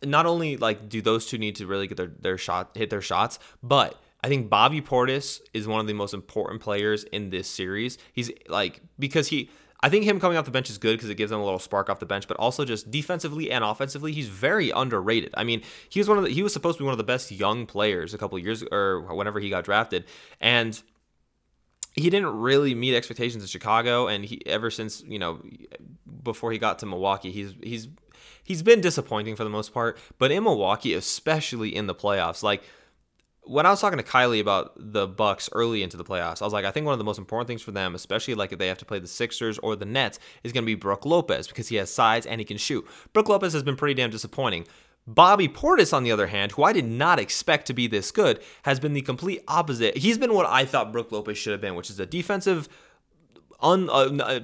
not 0.04 0.26
only 0.26 0.58
like 0.58 0.88
do 0.88 1.02
those 1.02 1.26
two 1.26 1.38
need 1.38 1.56
to 1.58 1.68
really 1.68 1.88
get 1.88 1.98
their, 1.98 2.12
their 2.20 2.38
shot 2.38 2.72
hit 2.76 2.90
their 2.90 3.02
shots, 3.02 3.40
but 3.62 4.00
I 4.24 4.30
think 4.30 4.50
Bobby 4.50 4.82
Portis 4.82 5.42
is 5.54 5.68
one 5.68 5.82
of 5.82 5.88
the 5.88 5.94
most 5.94 6.14
important 6.14 6.62
players 6.62 7.04
in 7.06 7.30
this 7.30 7.48
series. 7.48 7.98
He's 8.14 8.32
like 8.48 8.82
because 8.98 9.28
he 9.28 9.50
I 9.82 9.90
think 9.90 10.06
him 10.06 10.18
coming 10.22 10.38
off 10.38 10.46
the 10.46 10.52
bench 10.52 10.70
is 10.70 10.78
good 10.78 10.94
because 10.94 11.10
it 11.10 11.16
gives 11.16 11.32
them 11.32 11.42
a 11.42 11.44
little 11.44 11.60
spark 11.60 11.90
off 11.90 12.00
the 12.00 12.06
bench, 12.06 12.26
but 12.26 12.38
also 12.38 12.64
just 12.64 12.90
defensively 12.90 13.52
and 13.52 13.66
offensively, 13.66 14.14
he's 14.14 14.30
very 14.30 14.70
underrated. 14.70 15.34
I 15.36 15.44
mean, 15.44 15.62
he 15.90 16.00
was 16.00 16.08
one 16.08 16.18
of 16.18 16.24
the, 16.24 16.30
he 16.30 16.42
was 16.42 16.54
supposed 16.54 16.78
to 16.78 16.84
be 16.84 16.86
one 16.86 16.94
of 16.94 16.98
the 16.98 17.04
best 17.04 17.32
young 17.32 17.66
players 17.66 18.14
a 18.14 18.18
couple 18.18 18.40
years 18.40 18.64
or 18.72 19.02
whenever 19.14 19.42
he 19.42 19.50
got 19.50 19.66
drafted, 19.66 20.06
and 20.40 20.82
he 21.94 22.10
didn't 22.10 22.38
really 22.38 22.76
meet 22.76 22.96
expectations 22.96 23.44
in 23.44 23.48
Chicago, 23.48 24.08
and 24.08 24.26
he 24.26 24.42
ever 24.46 24.70
since 24.70 25.04
you 25.06 25.20
know 25.20 25.42
before 26.24 26.52
he 26.52 26.58
got 26.58 26.80
to 26.80 26.86
Milwaukee, 26.86 27.32
he's 27.32 27.54
he's 27.62 27.88
he's 28.44 28.64
been 28.64 28.82
disappointing 28.82 29.36
for 29.36 29.44
the 29.44 29.50
most 29.50 29.74
part, 29.74 29.98
but 30.18 30.32
in 30.32 30.44
Milwaukee, 30.44 30.94
especially 30.94 31.76
in 31.76 31.88
the 31.88 31.96
playoffs, 31.96 32.44
like 32.44 32.64
when 33.46 33.66
I 33.66 33.70
was 33.70 33.82
talking 33.82 33.98
to 33.98 34.04
Kylie 34.04 34.40
about 34.40 34.74
the 34.78 35.08
Bucks 35.08 35.50
early 35.52 35.84
into 35.84 35.98
the 35.98 36.04
playoffs, 36.04 36.42
I 36.42 36.46
was 36.46 36.54
like, 36.54 36.66
I 36.66 36.72
think 36.72 36.86
one 36.86 36.94
of 36.94 37.00
the 37.00 37.06
most 37.06 37.18
important 37.18 37.48
things 37.48 37.62
for 37.62 37.72
them, 37.72 37.94
especially 37.94 38.36
like 38.36 38.54
if 38.54 38.60
they 38.60 38.68
have 38.68 38.78
to 38.78 38.86
play 38.86 39.00
the 39.00 39.08
Sixers 39.08 39.58
or 39.60 39.76
the 39.76 39.86
Nets, 39.86 40.20
is 40.44 40.54
going 40.54 40.64
to 40.64 40.66
be 40.66 40.76
Brook 40.76 41.06
Lopez 41.06 41.48
because 41.48 41.68
he 41.68 41.76
has 41.76 41.92
size 41.94 42.26
and 42.26 42.40
he 42.40 42.46
can 42.46 42.58
shoot. 42.58 42.88
Brook 43.12 43.30
Lopez 43.30 43.54
has 43.54 43.64
been 43.64 43.76
pretty 43.76 43.96
damn 43.96 44.10
disappointing. 44.10 44.66
Bobby 45.06 45.48
Portis, 45.48 45.94
on 45.94 46.04
the 46.04 46.12
other 46.12 46.28
hand, 46.28 46.54
who 46.54 46.64
I 46.64 46.74
did 46.74 46.86
not 46.86 47.20
expect 47.20 47.68
to 47.68 47.74
be 47.74 47.88
this 47.88 48.12
good, 48.12 48.42
has 48.64 48.80
been 48.80 48.94
the 48.94 49.02
complete 49.02 49.44
opposite. 49.48 49.98
He's 49.98 50.18
been 50.18 50.34
what 50.34 50.46
I 50.46 50.66
thought 50.66 50.92
Brook 50.94 51.12
Lopez 51.12 51.38
should 51.38 51.52
have 51.52 51.62
been, 51.62 51.76
which 51.76 51.90
is 51.90 52.00
a 52.00 52.06
defensive 52.06 52.70
un, 53.64 53.90
uh, 53.90 54.24
uh, 54.24 54.40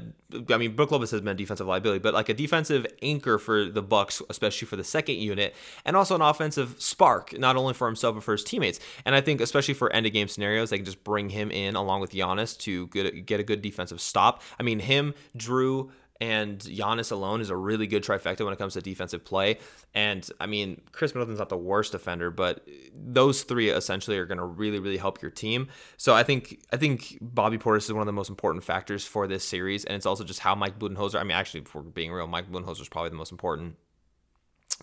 I 0.50 0.58
mean, 0.58 0.76
Brook 0.76 0.92
Lopez 0.92 1.12
has 1.12 1.22
been 1.22 1.30
a 1.30 1.36
defensive 1.36 1.68
liability, 1.68 2.00
but 2.00 2.14
like 2.14 2.30
a 2.30 2.34
defensive 2.34 2.88
anchor 3.02 3.38
for 3.38 3.66
the 3.66 3.82
Bucks, 3.82 4.22
especially 4.30 4.68
for 4.68 4.76
the 4.76 4.84
second 4.84 5.16
unit, 5.16 5.56
and 5.86 5.96
also 5.96 6.16
an 6.16 6.22
offensive 6.22 6.76
spark, 6.80 7.38
not 7.38 7.56
only 7.58 7.74
for 7.74 7.88
himself 7.88 8.16
but 8.16 8.24
for 8.24 8.32
his 8.32 8.44
teammates. 8.44 8.80
And 9.06 9.14
I 9.14 9.22
think, 9.22 9.42
especially 9.42 9.74
for 9.74 9.92
end 9.92 10.06
of 10.06 10.14
game 10.14 10.28
scenarios, 10.28 10.70
they 10.70 10.78
can 10.78 10.86
just 10.86 11.04
bring 11.04 11.30
him 11.30 11.52
in 11.52 11.76
along 11.76 12.02
with 12.02 12.12
Giannis 12.12 12.58
to 12.60 12.88
get, 12.88 13.40
a 13.40 13.44
good 13.44 13.62
defensive 13.62 14.02
stop. 14.02 14.42
I 14.60 14.64
mean, 14.64 14.80
him, 14.80 15.14
Jrue, 15.38 15.90
and 16.22 16.60
Giannis 16.60 17.12
alone 17.12 17.40
is 17.40 17.50
a 17.50 17.56
really 17.56 17.88
good 17.88 18.04
trifecta 18.04 18.44
when 18.44 18.54
it 18.54 18.60
comes 18.60 18.74
to 18.74 18.82
defensive 18.82 19.24
play. 19.24 19.58
And 19.94 20.30
I 20.40 20.48
mean, 20.48 20.82
Khris 20.92 21.16
Middleton's 21.16 21.40
not 21.40 21.50
the 21.50 21.58
worst 21.58 21.94
defender, 21.94 22.30
but 22.30 22.68
those 22.94 23.44
three 23.44 23.70
essentially 23.70 24.18
are 24.18 24.26
going 24.26 24.38
to 24.38 24.46
really, 24.46 24.80
really 24.80 24.98
help 24.98 25.22
your 25.22 25.32
team. 25.32 25.70
So 25.98 26.14
I 26.14 26.24
think 26.24 26.60
I 26.74 26.78
think 26.78 27.18
Bobby 27.22 27.58
Portis 27.58 27.84
is 27.84 27.94
one 27.94 28.02
of 28.02 28.06
the 28.06 28.14
most 28.14 28.30
important 28.30 28.66
factors 28.66 29.06
for 29.06 29.28
this 29.28 29.46
series, 29.46 29.86
and 29.86 29.96
it's 29.96 30.06
also 30.06 30.24
just 30.26 30.40
how 30.40 30.56
Mike 30.56 30.78
Budenholzer. 30.78 31.20
I 31.20 31.24
mean, 31.24 31.38
actually, 31.38 31.62
for 31.62 31.82
being 31.82 32.12
real, 32.12 32.28
Mike 32.28 32.52
Budenholzer 32.52 32.82
is 32.82 32.90
probably 32.90 33.12
the 33.12 33.16
most 33.16 33.32
important. 33.32 33.78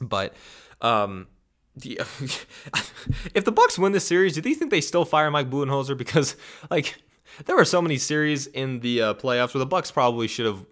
But 0.00 0.34
um, 0.80 1.26
if 1.84 3.44
the 3.44 3.52
Bucks 3.52 3.78
win 3.78 3.92
this 3.92 4.06
series, 4.06 4.38
do 4.38 4.48
you 4.48 4.54
think 4.54 4.70
they 4.70 4.80
still 4.80 5.04
fire 5.04 5.30
Mike 5.30 5.50
Budenholzer? 5.50 5.96
Because 5.98 6.34
like 6.70 6.96
there 7.44 7.56
were 7.56 7.66
so 7.66 7.82
many 7.82 7.98
series 7.98 8.46
in 8.46 8.80
the 8.80 9.02
uh, 9.02 9.14
playoffs 9.14 9.52
where 9.52 9.58
the 9.58 9.66
Bucks 9.66 9.90
probably 9.90 10.28
should 10.28 10.46
have 10.46 10.64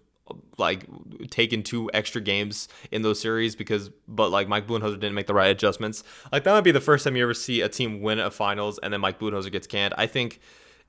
like 0.57 0.85
taken 1.29 1.61
two 1.61 1.89
extra 1.93 2.21
games 2.21 2.67
in 2.91 3.01
those 3.01 3.19
series 3.19 3.55
because 3.55 3.91
but 4.07 4.29
like 4.31 4.47
Mike 4.47 4.67
Budenholzer 4.67 4.99
didn't 4.99 5.13
make 5.13 5.27
the 5.27 5.33
right 5.33 5.49
adjustments. 5.49 6.03
Like 6.31 6.43
that 6.43 6.51
might 6.51 6.61
be 6.61 6.71
the 6.71 6.81
first 6.81 7.03
time 7.03 7.15
you 7.15 7.23
ever 7.23 7.33
see 7.33 7.61
a 7.61 7.69
team 7.69 8.01
win 8.01 8.19
a 8.19 8.31
finals 8.31 8.79
and 8.81 8.93
then 8.93 9.01
Mike 9.01 9.19
Budenholzer 9.19 9.51
gets 9.51 9.67
canned. 9.67 9.93
I 9.97 10.07
think 10.07 10.39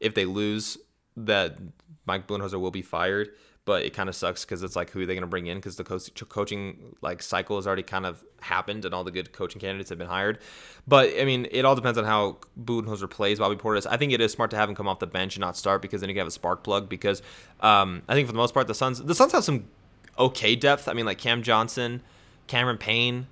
if 0.00 0.14
they 0.14 0.24
lose 0.24 0.78
that 1.16 1.58
Mike 2.06 2.26
Budenholzer 2.26 2.60
will 2.60 2.70
be 2.70 2.82
fired 2.82 3.30
but 3.66 3.84
it 3.84 3.92
kind 3.92 4.08
of 4.08 4.14
sucks 4.14 4.44
because 4.44 4.62
it's 4.62 4.76
like 4.76 4.90
who 4.90 5.02
are 5.02 5.06
they 5.06 5.14
going 5.14 5.22
to 5.22 5.26
bring 5.26 5.48
in 5.48 5.58
because 5.58 5.74
the 5.74 5.84
coach, 5.84 6.08
coaching 6.28 6.94
like 7.02 7.20
cycle 7.20 7.56
has 7.56 7.66
already 7.66 7.82
kind 7.82 8.06
of 8.06 8.24
happened 8.40 8.84
and 8.84 8.94
all 8.94 9.02
the 9.02 9.10
good 9.10 9.32
coaching 9.32 9.60
candidates 9.60 9.90
have 9.90 9.98
been 9.98 10.06
hired. 10.06 10.38
But 10.86 11.10
I 11.20 11.24
mean, 11.24 11.48
it 11.50 11.64
all 11.64 11.74
depends 11.74 11.98
on 11.98 12.04
how 12.04 12.38
Budenholzer 12.58 13.10
plays 13.10 13.40
Bobby 13.40 13.56
Portis. 13.56 13.84
I 13.90 13.96
think 13.96 14.12
it 14.12 14.20
is 14.20 14.30
smart 14.30 14.52
to 14.52 14.56
have 14.56 14.68
him 14.68 14.76
come 14.76 14.86
off 14.86 15.00
the 15.00 15.08
bench 15.08 15.34
and 15.34 15.40
not 15.40 15.56
start 15.56 15.82
because 15.82 16.00
then 16.00 16.08
you 16.08 16.14
can 16.14 16.20
have 16.20 16.28
a 16.28 16.30
spark 16.30 16.62
plug. 16.62 16.88
Because 16.88 17.22
um, 17.60 18.02
I 18.08 18.14
think 18.14 18.28
for 18.28 18.32
the 18.32 18.38
most 18.38 18.54
part, 18.54 18.68
the 18.68 18.74
Suns 18.74 19.02
the 19.02 19.14
Suns 19.16 19.32
have 19.32 19.42
some 19.42 19.64
okay 20.16 20.54
depth. 20.54 20.88
I 20.88 20.92
mean, 20.92 21.04
like 21.04 21.18
Cam 21.18 21.42
Johnson, 21.42 22.02
Cameron 22.46 22.78
Payne. 22.78 23.26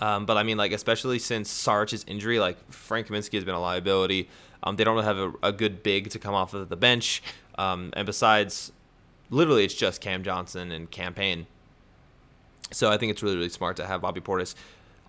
Um, 0.00 0.24
but 0.24 0.38
I 0.38 0.42
mean, 0.42 0.56
like 0.56 0.72
especially 0.72 1.18
since 1.18 1.50
Saric's 1.50 2.02
injury, 2.06 2.38
like 2.38 2.56
Frank 2.72 3.08
Kaminsky 3.08 3.34
has 3.34 3.44
been 3.44 3.54
a 3.54 3.60
liability. 3.60 4.30
Um, 4.62 4.76
they 4.76 4.84
don't 4.84 4.94
really 4.94 5.06
have 5.06 5.18
a, 5.18 5.32
a, 5.42 5.52
good 5.52 5.82
big 5.82 6.10
to 6.10 6.18
come 6.18 6.34
off 6.34 6.52
of 6.52 6.68
the 6.68 6.76
bench. 6.76 7.22
Um, 7.56 7.90
and 7.92 8.04
besides, 8.04 8.72
literally 9.30 9.64
it's 9.64 9.74
just 9.74 10.00
Cam 10.00 10.22
Johnson 10.22 10.72
and 10.72 10.90
Cam 10.90 11.14
Payne. 11.14 11.46
So 12.72 12.90
I 12.90 12.96
think 12.96 13.10
it's 13.10 13.22
really 13.22 13.36
really 13.36 13.48
smart 13.48 13.76
to 13.76 13.86
have 13.86 14.00
Bobby 14.00 14.20
Portis. 14.20 14.54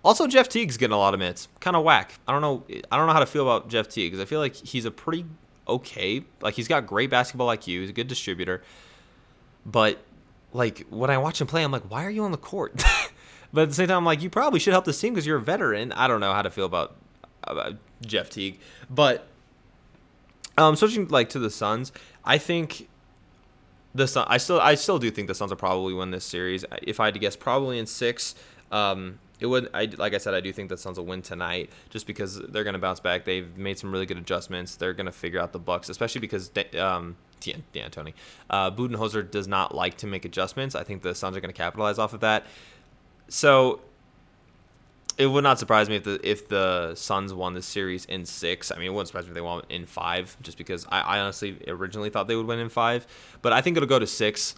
Also, 0.04 0.26
Jeff 0.26 0.48
Teague's 0.48 0.76
getting 0.76 0.94
a 0.94 0.98
lot 0.98 1.12
of 1.12 1.20
minutes. 1.20 1.48
Kind 1.60 1.76
of 1.76 1.82
whack. 1.82 2.14
I 2.26 2.32
don't 2.32 2.40
know. 2.40 2.62
I 2.90 2.96
don't 2.96 3.08
know 3.08 3.12
how 3.12 3.20
to 3.20 3.26
feel 3.26 3.42
about 3.42 3.68
Jeff 3.68 3.88
Teague 3.88 4.12
because 4.12 4.22
I 4.22 4.26
feel 4.26 4.40
like 4.40 4.54
he's 4.54 4.84
a 4.84 4.90
pretty 4.90 5.24
okay. 5.66 6.24
Like 6.40 6.54
he's 6.54 6.68
got 6.68 6.86
great 6.86 7.10
basketball 7.10 7.48
IQ. 7.48 7.80
He's 7.80 7.90
a 7.90 7.92
good 7.92 8.06
distributor. 8.06 8.62
But 9.66 9.98
like 10.52 10.86
when 10.88 11.10
I 11.10 11.18
watch 11.18 11.40
him 11.40 11.46
play, 11.46 11.64
I'm 11.64 11.72
like, 11.72 11.90
why 11.90 12.04
are 12.04 12.10
you 12.10 12.24
on 12.24 12.30
the 12.32 12.38
court? 12.38 12.76
but 13.52 13.62
at 13.62 13.68
the 13.68 13.74
same 13.74 13.88
time, 13.88 13.98
I'm 13.98 14.04
like, 14.04 14.22
you 14.22 14.30
probably 14.30 14.60
should 14.60 14.72
help 14.72 14.84
this 14.84 15.00
team 15.00 15.14
because 15.14 15.26
you're 15.26 15.38
a 15.38 15.42
veteran. 15.42 15.92
I 15.92 16.06
don't 16.06 16.20
know 16.20 16.32
how 16.32 16.42
to 16.42 16.50
feel 16.50 16.66
about, 16.66 16.96
about 17.44 17.74
Jeff 18.00 18.30
Teague. 18.30 18.60
But 18.88 19.26
um, 20.56 20.76
switching 20.76 21.08
like 21.08 21.28
to 21.30 21.38
the 21.38 21.50
Suns, 21.50 21.92
I 22.24 22.38
think 22.38 22.88
the 23.98 24.08
Sun, 24.08 24.26
I 24.28 24.38
still 24.38 24.60
I 24.60 24.74
still 24.74 24.98
do 24.98 25.10
think 25.10 25.28
the 25.28 25.34
Suns 25.34 25.50
will 25.50 25.56
probably 25.56 25.94
win 25.94 26.10
this 26.10 26.24
series. 26.24 26.64
If 26.82 27.00
I 27.00 27.06
had 27.06 27.14
to 27.14 27.20
guess, 27.20 27.36
probably 27.36 27.78
in 27.78 27.86
six. 27.86 28.34
Um, 28.70 29.18
it 29.40 29.46
would. 29.46 29.70
I 29.72 29.84
like 29.84 30.14
I 30.14 30.18
said, 30.18 30.34
I 30.34 30.40
do 30.40 30.52
think 30.52 30.68
the 30.68 30.76
Suns 30.76 30.98
will 30.98 31.06
win 31.06 31.22
tonight, 31.22 31.70
just 31.90 32.06
because 32.06 32.40
they're 32.48 32.64
going 32.64 32.74
to 32.74 32.80
bounce 32.80 33.00
back. 33.00 33.24
They've 33.24 33.56
made 33.56 33.78
some 33.78 33.92
really 33.92 34.06
good 34.06 34.18
adjustments. 34.18 34.76
They're 34.76 34.94
going 34.94 35.06
to 35.06 35.12
figure 35.12 35.38
out 35.40 35.52
the 35.52 35.58
Bucks, 35.60 35.88
especially 35.88 36.20
because 36.20 36.50
um, 36.78 37.16
Dan, 37.40 37.62
D'Antoni, 37.72 38.14
uh, 38.50 38.70
Budenholzer 38.70 39.30
does 39.30 39.46
not 39.46 39.74
like 39.74 39.96
to 39.98 40.06
make 40.06 40.24
adjustments. 40.24 40.74
I 40.74 40.82
think 40.82 41.02
the 41.02 41.14
Suns 41.14 41.36
are 41.36 41.40
going 41.40 41.52
to 41.52 41.56
capitalize 41.56 41.98
off 41.98 42.14
of 42.14 42.20
that. 42.20 42.46
So 43.28 43.80
it 45.18 45.26
would 45.26 45.42
not 45.42 45.58
surprise 45.58 45.88
me 45.88 45.96
if 45.96 46.04
the 46.04 46.20
if 46.22 46.48
the 46.48 46.94
Suns 46.94 47.34
won 47.34 47.52
this 47.52 47.66
series 47.66 48.04
in 48.04 48.24
six. 48.24 48.70
I 48.70 48.76
mean, 48.76 48.86
it 48.86 48.90
wouldn't 48.90 49.08
surprise 49.08 49.24
me 49.24 49.30
if 49.30 49.34
they 49.34 49.40
won 49.40 49.62
in 49.68 49.84
five, 49.84 50.36
just 50.40 50.56
because 50.56 50.86
I, 50.88 51.00
I 51.00 51.18
honestly 51.18 51.60
originally 51.66 52.08
thought 52.08 52.28
they 52.28 52.36
would 52.36 52.46
win 52.46 52.60
in 52.60 52.68
five, 52.68 53.06
but 53.42 53.52
I 53.52 53.60
think 53.60 53.76
it'll 53.76 53.88
go 53.88 53.98
to 53.98 54.06
six 54.06 54.54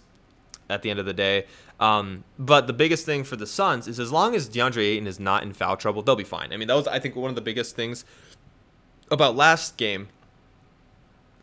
at 0.69 0.83
the 0.83 0.91
end 0.91 0.99
of 0.99 1.05
the 1.07 1.13
day. 1.13 1.45
Um, 1.79 2.23
but 2.37 2.67
the 2.67 2.73
biggest 2.73 3.07
thing 3.07 3.23
for 3.23 3.35
the 3.35 3.47
Suns 3.47 3.87
is 3.87 3.99
as 3.99 4.11
long 4.11 4.35
as 4.35 4.47
DeAndre 4.47 4.83
Ayton 4.83 5.07
is 5.07 5.19
not 5.19 5.41
in 5.41 5.51
foul 5.51 5.75
trouble, 5.75 6.03
they'll 6.03 6.15
be 6.15 6.23
fine. 6.23 6.53
I 6.53 6.57
mean, 6.57 6.67
that 6.67 6.75
was 6.75 6.87
I 6.87 6.99
think 6.99 7.15
one 7.15 7.29
of 7.29 7.35
the 7.35 7.41
biggest 7.41 7.75
things 7.75 8.05
about 9.09 9.35
last 9.35 9.77
game 9.77 10.09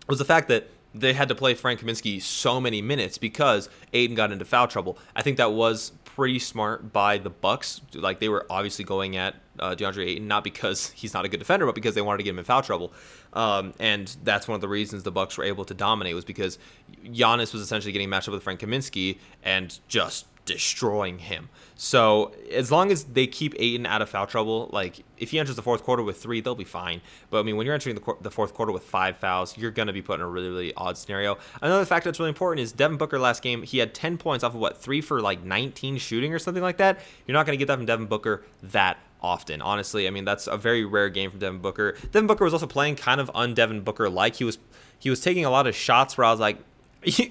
was 0.07 0.19
the 0.19 0.25
fact 0.25 0.49
that 0.49 0.71
they 0.95 1.13
had 1.13 1.29
to 1.29 1.35
play 1.35 1.55
Frank 1.55 1.81
Kaminsky 1.81 2.21
so 2.23 2.61
many 2.61 2.81
minutes 2.81 3.19
because 3.19 3.69
Ayton 3.93 4.15
got 4.15 4.33
into 4.33 4.45
foul 4.45 4.69
trouble. 4.69 4.97
I 5.15 5.23
think 5.23 5.37
that 5.37 5.53
was 5.53 5.93
pretty 6.19 6.41
smart 6.41 6.93
by 6.93 7.17
the 7.17 7.31
Bucks. 7.31 7.81
Like 7.95 8.19
they 8.19 8.29
were 8.29 8.45
obviously 8.51 8.85
going 8.85 9.17
at 9.17 9.37
uh, 9.61 9.77
DeAndre 9.77 10.05
Ayton 10.05 10.27
not 10.27 10.43
because 10.43 10.91
he's 10.97 11.15
not 11.15 11.25
a 11.25 11.29
good 11.29 11.39
defender, 11.39 11.65
but 11.65 11.77
because 11.77 11.95
they 11.95 12.01
wanted 12.01 12.19
to 12.19 12.25
get 12.25 12.31
him 12.31 12.41
in 12.41 12.45
foul 12.45 12.61
trouble. 12.61 12.93
Um, 13.35 13.73
and 13.79 14.17
that's 14.25 14.49
one 14.49 14.57
of 14.57 14.61
the 14.61 14.69
reasons 14.69 15.05
the 15.05 15.13
Bucks 15.13 15.39
were 15.39 15.45
able 15.45 15.65
to 15.65 15.75
dominate 15.75 16.17
was 16.17 16.25
because 16.25 16.59
Giannis 17.05 17.53
was 17.53 17.63
essentially 17.63 17.93
getting 17.93 18.09
matched 18.11 18.27
up 18.27 18.35
with 18.35 18.43
Frank 18.43 18.59
Kaminsky 18.59 19.19
and 19.45 19.79
just 19.87 20.27
destroying 20.49 21.19
him. 21.19 21.51
So 21.77 22.33
as 22.51 22.73
long 22.73 22.91
as 22.91 23.05
they 23.05 23.27
keep 23.27 23.55
Ayton 23.59 23.85
out 23.87 24.01
of 24.01 24.09
foul 24.09 24.27
trouble, 24.27 24.71
like 24.73 25.05
if 25.19 25.31
he 25.31 25.39
enters 25.39 25.55
the 25.55 25.63
fourth 25.63 25.85
quarter 25.85 26.03
with 26.03 26.17
three, 26.17 26.41
they'll 26.41 26.55
be 26.55 26.65
fine. 26.65 27.03
But 27.29 27.39
I 27.39 27.43
mean, 27.43 27.57
when 27.57 27.67
you're 27.67 27.75
entering 27.75 27.95
the, 27.95 28.01
qu- 28.01 28.17
the 28.21 28.31
fourth 28.31 28.55
quarter 28.55 28.73
with 28.73 28.83
five 28.83 29.19
fouls, 29.19 29.57
you're 29.59 29.71
going 29.71 29.87
to 29.87 29.93
be 29.93 30.01
put 30.01 30.15
in 30.15 30.23
a 30.23 30.29
really, 30.29 30.49
really 30.49 30.75
odd 30.75 30.97
scenario. 30.97 31.37
Another 31.61 31.85
fact 31.85 32.07
that's 32.07 32.19
really 32.19 32.31
important 32.31 32.65
is 32.65 32.73
Devin 32.73 32.97
Booker 32.97 33.19
last 33.19 33.43
game, 33.43 33.63
he 33.63 33.79
had 33.79 33.95
10 33.95 34.17
points 34.17 34.43
off 34.43 34.55
of 34.55 34.61
what, 34.61 34.79
three 34.79 35.03
for 35.03 35.21
like 35.21 35.45
19 35.45 35.99
shooting 35.99 36.33
or 36.33 36.39
something 36.39 36.63
like 36.63 36.79
that. 36.79 36.99
You're 37.27 37.35
not 37.35 37.45
going 37.45 37.57
to 37.57 37.59
get 37.59 37.69
that 37.69 37.77
from 37.77 37.87
Devin 37.87 38.07
Booker 38.07 38.43
that 38.63 38.99
often. 39.21 39.61
Honestly, 39.61 40.07
I 40.07 40.11
mean 40.11 40.25
that's 40.25 40.47
a 40.47 40.57
very 40.57 40.85
rare 40.85 41.11
game 41.11 41.31
from 41.31 41.41
Devin 41.41 41.61
Booker. 41.61 41.97
Devin 42.13 42.27
Booker 42.27 42.45
was 42.45 42.55
also 42.55 42.67
playing 42.67 42.97
kind 42.97 43.21
of 43.21 43.31
un 43.35 43.55
Devin 43.55 43.83
Booker 43.83 44.09
like. 44.09 44.37
He 44.37 44.45
was 44.45 44.59
he 44.99 45.11
was 45.11 45.21
taking 45.21 45.45
a 45.45 45.51
lot 45.51 45.67
of 45.67 45.75
shots 45.75 46.17
where 46.17 46.25
I 46.25 46.31
was 46.31 46.41
like, 46.41 46.59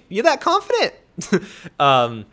you're 0.09 0.23
that 0.23 0.41
confident? 0.41 0.93
um, 1.79 2.25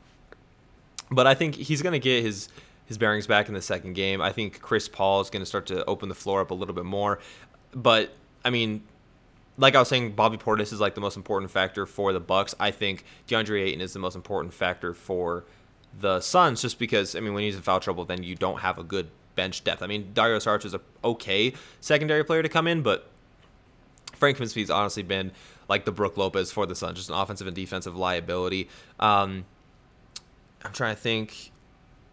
but 1.15 1.27
I 1.27 1.35
think 1.35 1.55
he's 1.55 1.83
gonna 1.83 1.99
get 1.99 2.23
his 2.23 2.49
his 2.87 2.99
bearings 2.99 3.27
back 3.27 3.49
in 3.49 3.55
the 3.55 3.63
second 3.63 3.95
game. 3.95 4.21
I 4.21 4.33
think 4.33 4.61
Chris 4.61 4.89
Paul 4.89 5.21
is 5.21 5.31
gonna 5.31 5.47
start 5.47 5.67
to 5.67 5.85
open 5.87 6.09
the 6.09 6.15
floor 6.15 6.41
up 6.41 6.51
a 6.51 6.55
little 6.55 6.75
bit 6.75 6.85
more. 6.85 7.19
But 7.73 8.15
I 8.45 8.51
mean, 8.51 8.83
like 9.57 9.75
I 9.75 9.79
was 9.79 9.89
saying, 9.89 10.13
Bobby 10.13 10.37
Portis 10.37 10.73
is 10.73 10.81
like 10.81 10.95
the 10.95 11.01
most 11.01 11.17
important 11.17 11.51
factor 11.51 11.87
for 11.87 12.13
the 12.13 12.21
Bucks. 12.21 12.55
I 12.59 12.71
think 12.71 13.05
DeAndre 13.29 13.63
Ayton 13.63 13.81
is 13.81 13.93
the 13.93 13.99
most 13.99 14.17
important 14.17 14.53
factor 14.53 14.95
for 14.95 15.45
the 15.99 16.21
Suns, 16.21 16.61
just 16.63 16.79
because 16.79 17.15
I 17.15 17.21
mean, 17.21 17.35
when 17.35 17.45
he's 17.45 17.57
in 17.57 17.63
foul 17.63 17.81
trouble, 17.81 18.05
then 18.05 18.23
you 18.23 18.35
don't 18.35 18.61
have 18.61 18.79
a 18.79 18.85
good 18.85 19.11
bench 19.35 19.65
depth. 19.65 19.83
I 19.83 19.87
mean, 19.87 20.11
Dario 20.13 20.39
Saric 20.39 20.65
is 20.65 20.75
a 20.75 20.81
okay 21.03 21.55
secondary 21.81 22.25
player 22.25 22.43
to 22.43 22.49
come 22.49 22.67
in, 22.67 22.83
but 22.83 23.11
Frank 24.15 24.39
Kaminsky's 24.39 24.71
honestly 24.71 25.03
been 25.03 25.33
like 25.69 25.85
the 25.85 25.93
Brook 25.93 26.17
Lopez 26.17 26.53
for 26.53 26.67
the 26.67 26.75
Suns, 26.75 26.99
just 26.99 27.09
an 27.09 27.17
offensive 27.17 27.47
and 27.47 27.57
defensive 27.57 27.97
liability. 27.97 28.69
Um, 29.01 29.45
I'm 30.65 30.73
trying 30.73 30.95
to 30.95 31.01
think. 31.01 31.53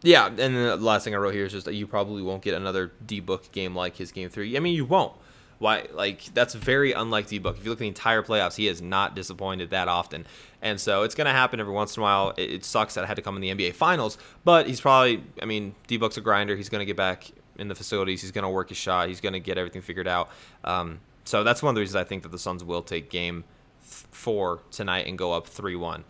Yeah, 0.03 0.27
and 0.27 0.55
the 0.55 0.77
last 0.77 1.03
thing 1.03 1.13
I 1.13 1.17
wrote 1.17 1.33
here 1.33 1.45
is 1.45 1.51
just 1.51 1.65
that 1.65 1.75
you 1.75 1.85
probably 1.85 2.23
won't 2.23 2.41
get 2.41 2.55
another 2.55 2.91
D 3.05 3.19
Book 3.19 3.51
game 3.51 3.75
like 3.75 3.97
his 3.97 4.11
game 4.11 4.29
three. 4.29 4.57
I 4.57 4.59
mean, 4.59 4.73
you 4.73 4.85
won't. 4.85 5.13
Why? 5.59 5.85
Like 5.93 6.33
that's 6.33 6.55
very 6.55 6.91
unlike 6.91 7.27
D 7.27 7.37
Book. 7.37 7.57
If 7.57 7.63
you 7.63 7.69
look 7.69 7.77
at 7.77 7.81
the 7.81 7.87
entire 7.87 8.23
playoffs, 8.23 8.55
he 8.55 8.67
is 8.67 8.81
not 8.81 9.15
disappointed 9.15 9.69
that 9.69 9.87
often, 9.87 10.25
and 10.59 10.79
so 10.79 11.03
it's 11.03 11.13
gonna 11.13 11.31
happen 11.31 11.59
every 11.59 11.71
once 11.73 11.95
in 11.95 12.01
a 12.01 12.03
while. 12.03 12.33
It, 12.35 12.51
it 12.51 12.65
sucks 12.65 12.95
that 12.95 13.03
it 13.03 13.07
had 13.07 13.15
to 13.17 13.21
come 13.21 13.35
in 13.35 13.41
the 13.41 13.53
NBA 13.53 13.75
Finals, 13.75 14.17
but 14.43 14.65
he's 14.65 14.81
probably. 14.81 15.23
I 15.39 15.45
mean, 15.45 15.75
D 15.85 15.97
Book's 15.97 16.17
a 16.17 16.21
grinder. 16.21 16.55
He's 16.55 16.69
gonna 16.69 16.85
get 16.85 16.97
back 16.97 17.29
in 17.59 17.67
the 17.67 17.75
facilities. 17.75 18.21
He's 18.21 18.31
gonna 18.31 18.49
work 18.49 18.69
his 18.69 18.79
shot. 18.79 19.07
He's 19.07 19.21
gonna 19.21 19.39
get 19.39 19.59
everything 19.59 19.83
figured 19.83 20.07
out. 20.07 20.29
Um, 20.63 20.99
so 21.25 21.43
that's 21.43 21.61
one 21.61 21.69
of 21.69 21.75
the 21.75 21.81
reasons 21.81 21.95
I 21.95 22.05
think 22.05 22.23
that 22.23 22.31
the 22.31 22.39
Suns 22.39 22.63
will 22.63 22.81
take 22.81 23.11
Game 23.11 23.43
th- 23.83 24.05
four 24.09 24.61
tonight 24.71 25.05
and 25.05 25.15
go 25.15 25.31
up 25.31 25.45
three 25.45 25.75
one. 25.75 26.05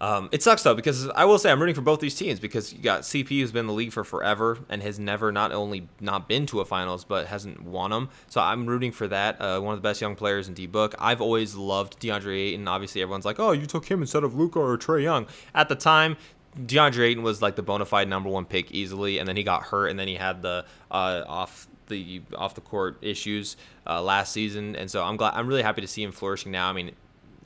Um, 0.00 0.28
it 0.32 0.42
sucks 0.42 0.62
though 0.62 0.74
because 0.74 1.08
I 1.10 1.24
will 1.24 1.38
say 1.38 1.50
I'm 1.50 1.60
rooting 1.60 1.74
for 1.74 1.80
both 1.80 2.00
these 2.00 2.14
teams 2.14 2.40
because 2.40 2.72
you 2.72 2.80
got 2.80 3.02
CP 3.02 3.28
who's 3.28 3.52
been 3.52 3.60
in 3.60 3.66
the 3.68 3.72
league 3.72 3.92
for 3.92 4.04
forever 4.04 4.58
and 4.68 4.82
has 4.82 4.98
never 4.98 5.30
not 5.30 5.52
only 5.52 5.88
not 6.00 6.28
been 6.28 6.46
to 6.46 6.60
a 6.60 6.64
finals 6.64 7.04
but 7.04 7.26
hasn't 7.26 7.62
won 7.62 7.90
them. 7.90 8.10
So 8.28 8.40
I'm 8.40 8.66
rooting 8.66 8.92
for 8.92 9.06
that. 9.08 9.40
Uh, 9.40 9.60
one 9.60 9.74
of 9.74 9.78
the 9.78 9.88
best 9.88 10.00
young 10.00 10.16
players 10.16 10.48
in 10.48 10.54
D 10.54 10.66
Book. 10.66 10.94
I've 10.98 11.20
always 11.20 11.54
loved 11.54 12.00
DeAndre 12.00 12.48
Ayton. 12.48 12.66
Obviously 12.68 13.02
everyone's 13.02 13.24
like, 13.24 13.38
oh, 13.38 13.52
you 13.52 13.66
took 13.66 13.86
him 13.86 14.00
instead 14.00 14.24
of 14.24 14.34
Luka 14.34 14.58
or 14.58 14.76
Trae 14.76 15.02
Young. 15.02 15.26
At 15.54 15.68
the 15.68 15.76
time, 15.76 16.16
DeAndre 16.58 17.10
Ayton 17.10 17.22
was 17.22 17.40
like 17.40 17.56
the 17.56 17.62
bona 17.62 17.84
fide 17.84 18.08
number 18.08 18.28
one 18.28 18.44
pick 18.44 18.72
easily, 18.72 19.18
and 19.18 19.28
then 19.28 19.36
he 19.36 19.42
got 19.42 19.64
hurt, 19.64 19.88
and 19.88 19.98
then 19.98 20.08
he 20.08 20.14
had 20.14 20.42
the 20.42 20.64
uh, 20.90 21.22
off 21.26 21.66
the 21.88 22.22
off 22.36 22.54
the 22.54 22.60
court 22.60 22.98
issues 23.02 23.56
uh, 23.86 24.00
last 24.00 24.32
season, 24.32 24.76
and 24.76 24.90
so 24.90 25.02
I'm 25.02 25.16
glad 25.16 25.34
I'm 25.34 25.46
really 25.46 25.62
happy 25.62 25.80
to 25.80 25.88
see 25.88 26.02
him 26.02 26.12
flourishing 26.12 26.52
now. 26.52 26.68
I 26.68 26.72
mean, 26.72 26.92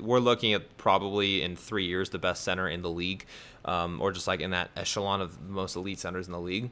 we're 0.00 0.20
looking 0.20 0.52
at 0.52 0.76
probably 0.76 1.42
in 1.42 1.56
three 1.56 1.86
years 1.86 2.10
the 2.10 2.18
best 2.18 2.44
center 2.44 2.68
in 2.68 2.82
the 2.82 2.90
league, 2.90 3.26
um, 3.64 4.00
or 4.00 4.12
just 4.12 4.26
like 4.26 4.40
in 4.40 4.50
that 4.50 4.70
echelon 4.76 5.20
of 5.20 5.34
the 5.46 5.52
most 5.52 5.76
elite 5.76 5.98
centers 5.98 6.26
in 6.26 6.32
the 6.32 6.40
league. 6.40 6.70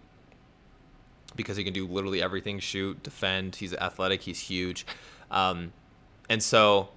Because 1.34 1.56
he 1.56 1.64
can 1.64 1.72
do 1.72 1.86
literally 1.86 2.22
everything: 2.22 2.58
shoot, 2.58 3.02
defend. 3.02 3.56
He's 3.56 3.74
athletic. 3.74 4.22
He's 4.22 4.40
huge, 4.40 4.86
um, 5.30 5.72
and 6.28 6.42
so, 6.42 6.88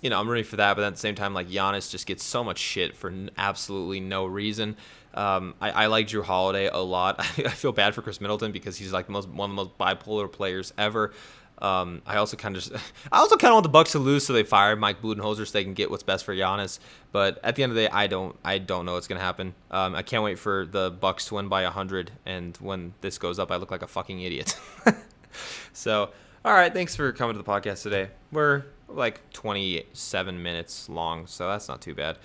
you 0.00 0.10
know, 0.10 0.18
I'm 0.18 0.28
rooting 0.28 0.44
for 0.44 0.56
that. 0.56 0.74
But 0.74 0.84
at 0.84 0.94
the 0.94 1.00
same 1.00 1.14
time, 1.14 1.34
like 1.34 1.48
Giannis 1.48 1.90
just 1.90 2.06
gets 2.06 2.24
so 2.24 2.42
much 2.42 2.58
shit 2.58 2.96
for 2.96 3.12
absolutely 3.36 4.00
no 4.00 4.24
reason. 4.24 4.76
Um, 5.14 5.54
I, 5.60 5.70
I 5.70 5.86
like 5.86 6.06
Jrue 6.06 6.22
Holiday 6.22 6.68
a 6.68 6.78
lot. 6.78 7.18
I 7.20 7.24
feel 7.50 7.72
bad 7.72 7.94
for 7.94 8.02
Khris 8.02 8.20
Middleton 8.20 8.52
because 8.52 8.76
he's 8.76 8.92
like 8.92 9.08
most 9.08 9.28
one 9.28 9.50
of 9.50 9.56
the 9.56 9.62
most 9.64 9.78
bipolar 9.78 10.30
players 10.30 10.72
ever. 10.78 11.12
Um, 11.60 12.02
I 12.06 12.16
also 12.16 12.36
kind 12.36 12.56
of 12.56 12.62
just, 12.62 12.74
I 13.12 13.18
also 13.18 13.36
kind 13.36 13.50
of 13.50 13.56
want 13.56 13.64
the 13.64 13.70
Bucks 13.70 13.92
to 13.92 13.98
lose 13.98 14.24
so 14.24 14.32
they 14.32 14.44
fire 14.44 14.76
Mike 14.76 15.02
Budenholzer 15.02 15.46
so 15.46 15.52
they 15.52 15.64
can 15.64 15.74
get 15.74 15.90
what's 15.90 16.02
best 16.02 16.24
for 16.24 16.34
Giannis. 16.34 16.78
But 17.10 17.40
at 17.42 17.56
the 17.56 17.62
end 17.62 17.70
of 17.70 17.76
the 17.76 17.82
day, 17.82 17.88
I 17.90 18.06
don't 18.06 18.36
I 18.44 18.58
don't 18.58 18.86
know 18.86 18.94
what's 18.94 19.08
gonna 19.08 19.20
happen. 19.20 19.54
Um, 19.70 19.94
I 19.94 20.02
can't 20.02 20.22
wait 20.22 20.38
for 20.38 20.66
the 20.66 20.90
Bucks 20.90 21.26
to 21.26 21.34
win 21.34 21.48
by 21.48 21.64
hundred, 21.64 22.12
and 22.24 22.56
when 22.58 22.94
this 23.00 23.18
goes 23.18 23.38
up, 23.38 23.50
I 23.50 23.56
look 23.56 23.70
like 23.70 23.82
a 23.82 23.88
fucking 23.88 24.20
idiot. 24.20 24.58
so, 25.72 26.10
all 26.44 26.52
right, 26.52 26.72
thanks 26.72 26.94
for 26.94 27.12
coming 27.12 27.36
to 27.36 27.42
the 27.42 27.48
podcast 27.48 27.82
today. 27.82 28.10
We're 28.30 28.64
like 28.88 29.30
27 29.32 30.42
minutes 30.42 30.88
long, 30.88 31.26
so 31.26 31.48
that's 31.48 31.68
not 31.68 31.80
too 31.80 31.94
bad. 31.94 32.18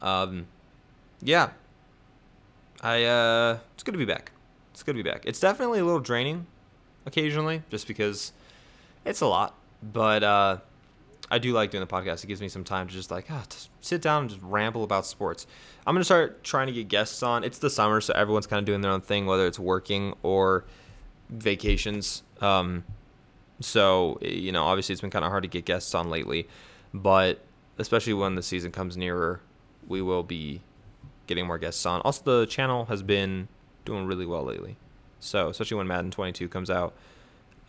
Um, 0.00 0.46
yeah, 1.20 1.50
I 2.82 3.04
uh, 3.04 3.58
it's 3.74 3.82
good 3.82 3.92
to 3.92 3.98
be 3.98 4.04
back. 4.04 4.32
It's 4.72 4.82
good 4.82 4.96
to 4.96 5.02
be 5.02 5.08
back. 5.08 5.22
It's 5.24 5.38
definitely 5.38 5.80
a 5.80 5.84
little 5.84 6.00
draining 6.00 6.46
occasionally, 7.06 7.62
just 7.70 7.86
because 7.86 8.32
it's 9.04 9.20
a 9.20 9.26
lot. 9.26 9.58
But 9.82 10.22
uh, 10.22 10.58
I 11.30 11.38
do 11.38 11.52
like 11.52 11.70
doing 11.70 11.84
the 11.84 11.92
podcast. 11.92 12.24
It 12.24 12.26
gives 12.26 12.40
me 12.40 12.48
some 12.48 12.64
time 12.64 12.88
to 12.88 12.94
just 12.94 13.10
like 13.10 13.26
ah, 13.30 13.44
just 13.48 13.70
sit 13.80 14.02
down 14.02 14.22
and 14.22 14.30
just 14.30 14.42
ramble 14.42 14.84
about 14.84 15.06
sports. 15.06 15.46
I'm 15.86 15.94
gonna 15.94 16.04
start 16.04 16.44
trying 16.44 16.66
to 16.66 16.72
get 16.72 16.88
guests 16.88 17.22
on. 17.22 17.42
It's 17.44 17.58
the 17.58 17.70
summer, 17.70 18.00
so 18.00 18.12
everyone's 18.14 18.46
kind 18.46 18.58
of 18.58 18.64
doing 18.64 18.80
their 18.80 18.90
own 18.90 19.00
thing, 19.00 19.26
whether 19.26 19.46
it's 19.46 19.58
working 19.58 20.14
or 20.22 20.64
vacations. 21.30 22.22
Um, 22.40 22.84
so 23.60 24.18
you 24.20 24.52
know, 24.52 24.64
obviously, 24.64 24.92
it's 24.92 25.00
been 25.00 25.10
kind 25.10 25.24
of 25.24 25.30
hard 25.30 25.42
to 25.42 25.48
get 25.48 25.64
guests 25.64 25.94
on 25.94 26.10
lately, 26.10 26.48
but 26.92 27.40
especially 27.78 28.14
when 28.14 28.34
the 28.34 28.42
season 28.42 28.70
comes 28.70 28.96
nearer, 28.96 29.40
we 29.88 30.02
will 30.02 30.22
be 30.22 30.60
getting 31.26 31.46
more 31.46 31.58
guests 31.58 31.84
on. 31.86 32.00
Also, 32.02 32.40
the 32.40 32.46
channel 32.46 32.86
has 32.86 33.02
been 33.02 33.48
doing 33.84 34.06
really 34.06 34.26
well 34.26 34.44
lately. 34.44 34.76
So, 35.18 35.48
especially 35.48 35.78
when 35.78 35.86
Madden 35.86 36.10
22 36.10 36.48
comes 36.48 36.68
out, 36.70 36.94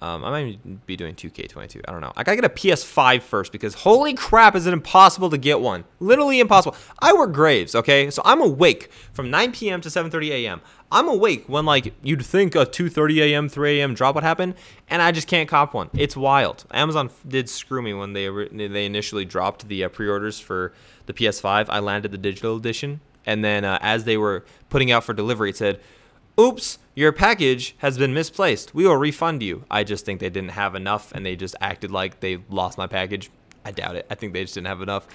um, 0.03 0.25
I 0.25 0.29
might 0.31 0.85
be 0.85 0.97
doing 0.97 1.15
2K22. 1.15 1.79
I 1.87 1.91
don't 1.93 2.01
know. 2.01 2.11
I 2.17 2.23
gotta 2.23 2.35
get 2.35 2.43
a 2.43 2.49
PS5 2.49 3.21
first 3.21 3.53
because 3.53 3.73
holy 3.73 4.13
crap, 4.13 4.53
is 4.53 4.67
it 4.67 4.73
impossible 4.73 5.29
to 5.29 5.37
get 5.37 5.61
one? 5.61 5.85
Literally 6.01 6.41
impossible. 6.41 6.75
I 6.99 7.13
work 7.13 7.31
Graves, 7.31 7.73
okay, 7.73 8.09
so 8.09 8.21
I'm 8.25 8.41
awake 8.41 8.91
from 9.13 9.29
9 9.29 9.53
p.m. 9.53 9.79
to 9.79 9.87
7:30 9.87 10.31
a.m. 10.31 10.61
I'm 10.91 11.07
awake 11.07 11.45
when 11.47 11.65
like 11.65 11.93
you'd 12.03 12.25
think 12.25 12.53
a 12.53 12.65
2:30 12.65 13.31
a.m., 13.31 13.47
3 13.47 13.79
a.m. 13.79 13.93
drop 13.93 14.15
would 14.15 14.25
happen, 14.25 14.55
and 14.89 15.01
I 15.01 15.13
just 15.13 15.29
can't 15.29 15.47
cop 15.47 15.73
one. 15.73 15.89
It's 15.93 16.17
wild. 16.17 16.65
Amazon 16.71 17.09
did 17.25 17.47
screw 17.47 17.81
me 17.81 17.93
when 17.93 18.11
they 18.11 18.27
they 18.27 18.85
initially 18.85 19.23
dropped 19.23 19.69
the 19.69 19.85
uh, 19.85 19.89
pre-orders 19.89 20.37
for 20.37 20.73
the 21.05 21.13
PS5. 21.13 21.67
I 21.69 21.79
landed 21.79 22.11
the 22.11 22.17
digital 22.17 22.57
edition, 22.57 22.99
and 23.25 23.41
then 23.41 23.63
uh, 23.63 23.79
as 23.81 24.03
they 24.03 24.17
were 24.17 24.43
putting 24.69 24.91
out 24.91 25.05
for 25.05 25.13
delivery, 25.13 25.51
it 25.51 25.55
said 25.55 25.79
oops, 26.39 26.79
your 26.95 27.11
package 27.11 27.75
has 27.79 27.97
been 27.97 28.13
misplaced. 28.13 28.73
We 28.75 28.85
will 28.85 28.97
refund 28.97 29.41
you. 29.41 29.65
I 29.69 29.83
just 29.83 30.05
think 30.05 30.19
they 30.19 30.29
didn't 30.29 30.51
have 30.51 30.75
enough 30.75 31.11
and 31.11 31.25
they 31.25 31.35
just 31.35 31.55
acted 31.59 31.91
like 31.91 32.19
they 32.19 32.39
lost 32.49 32.77
my 32.77 32.87
package. 32.87 33.31
I 33.65 33.71
doubt 33.71 33.95
it. 33.95 34.05
I 34.09 34.15
think 34.15 34.33
they 34.33 34.43
just 34.43 34.53
didn't 34.53 34.67
have 34.67 34.81
enough. 34.81 35.07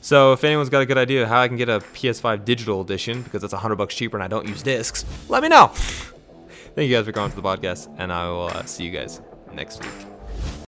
So 0.00 0.32
if 0.32 0.44
anyone's 0.44 0.68
got 0.68 0.82
a 0.82 0.86
good 0.86 0.98
idea 0.98 1.26
how 1.26 1.40
I 1.40 1.48
can 1.48 1.56
get 1.56 1.68
a 1.68 1.80
PS5 1.80 2.44
digital 2.44 2.80
edition 2.80 3.22
because 3.22 3.42
it's 3.42 3.52
100 3.52 3.76
bucks 3.76 3.94
cheaper 3.94 4.16
and 4.16 4.24
I 4.24 4.28
don't 4.28 4.46
use 4.48 4.62
discs, 4.62 5.04
let 5.28 5.42
me 5.42 5.48
know. 5.48 5.68
Thank 6.76 6.90
you 6.90 6.96
guys 6.96 7.06
for 7.06 7.12
coming 7.12 7.30
to 7.30 7.36
the 7.36 7.42
podcast, 7.42 7.88
and 7.98 8.12
I 8.12 8.28
will 8.28 8.48
uh, 8.48 8.64
see 8.66 8.84
you 8.84 8.90
guys 8.90 9.22
next 9.54 9.82
week. 9.82 10.15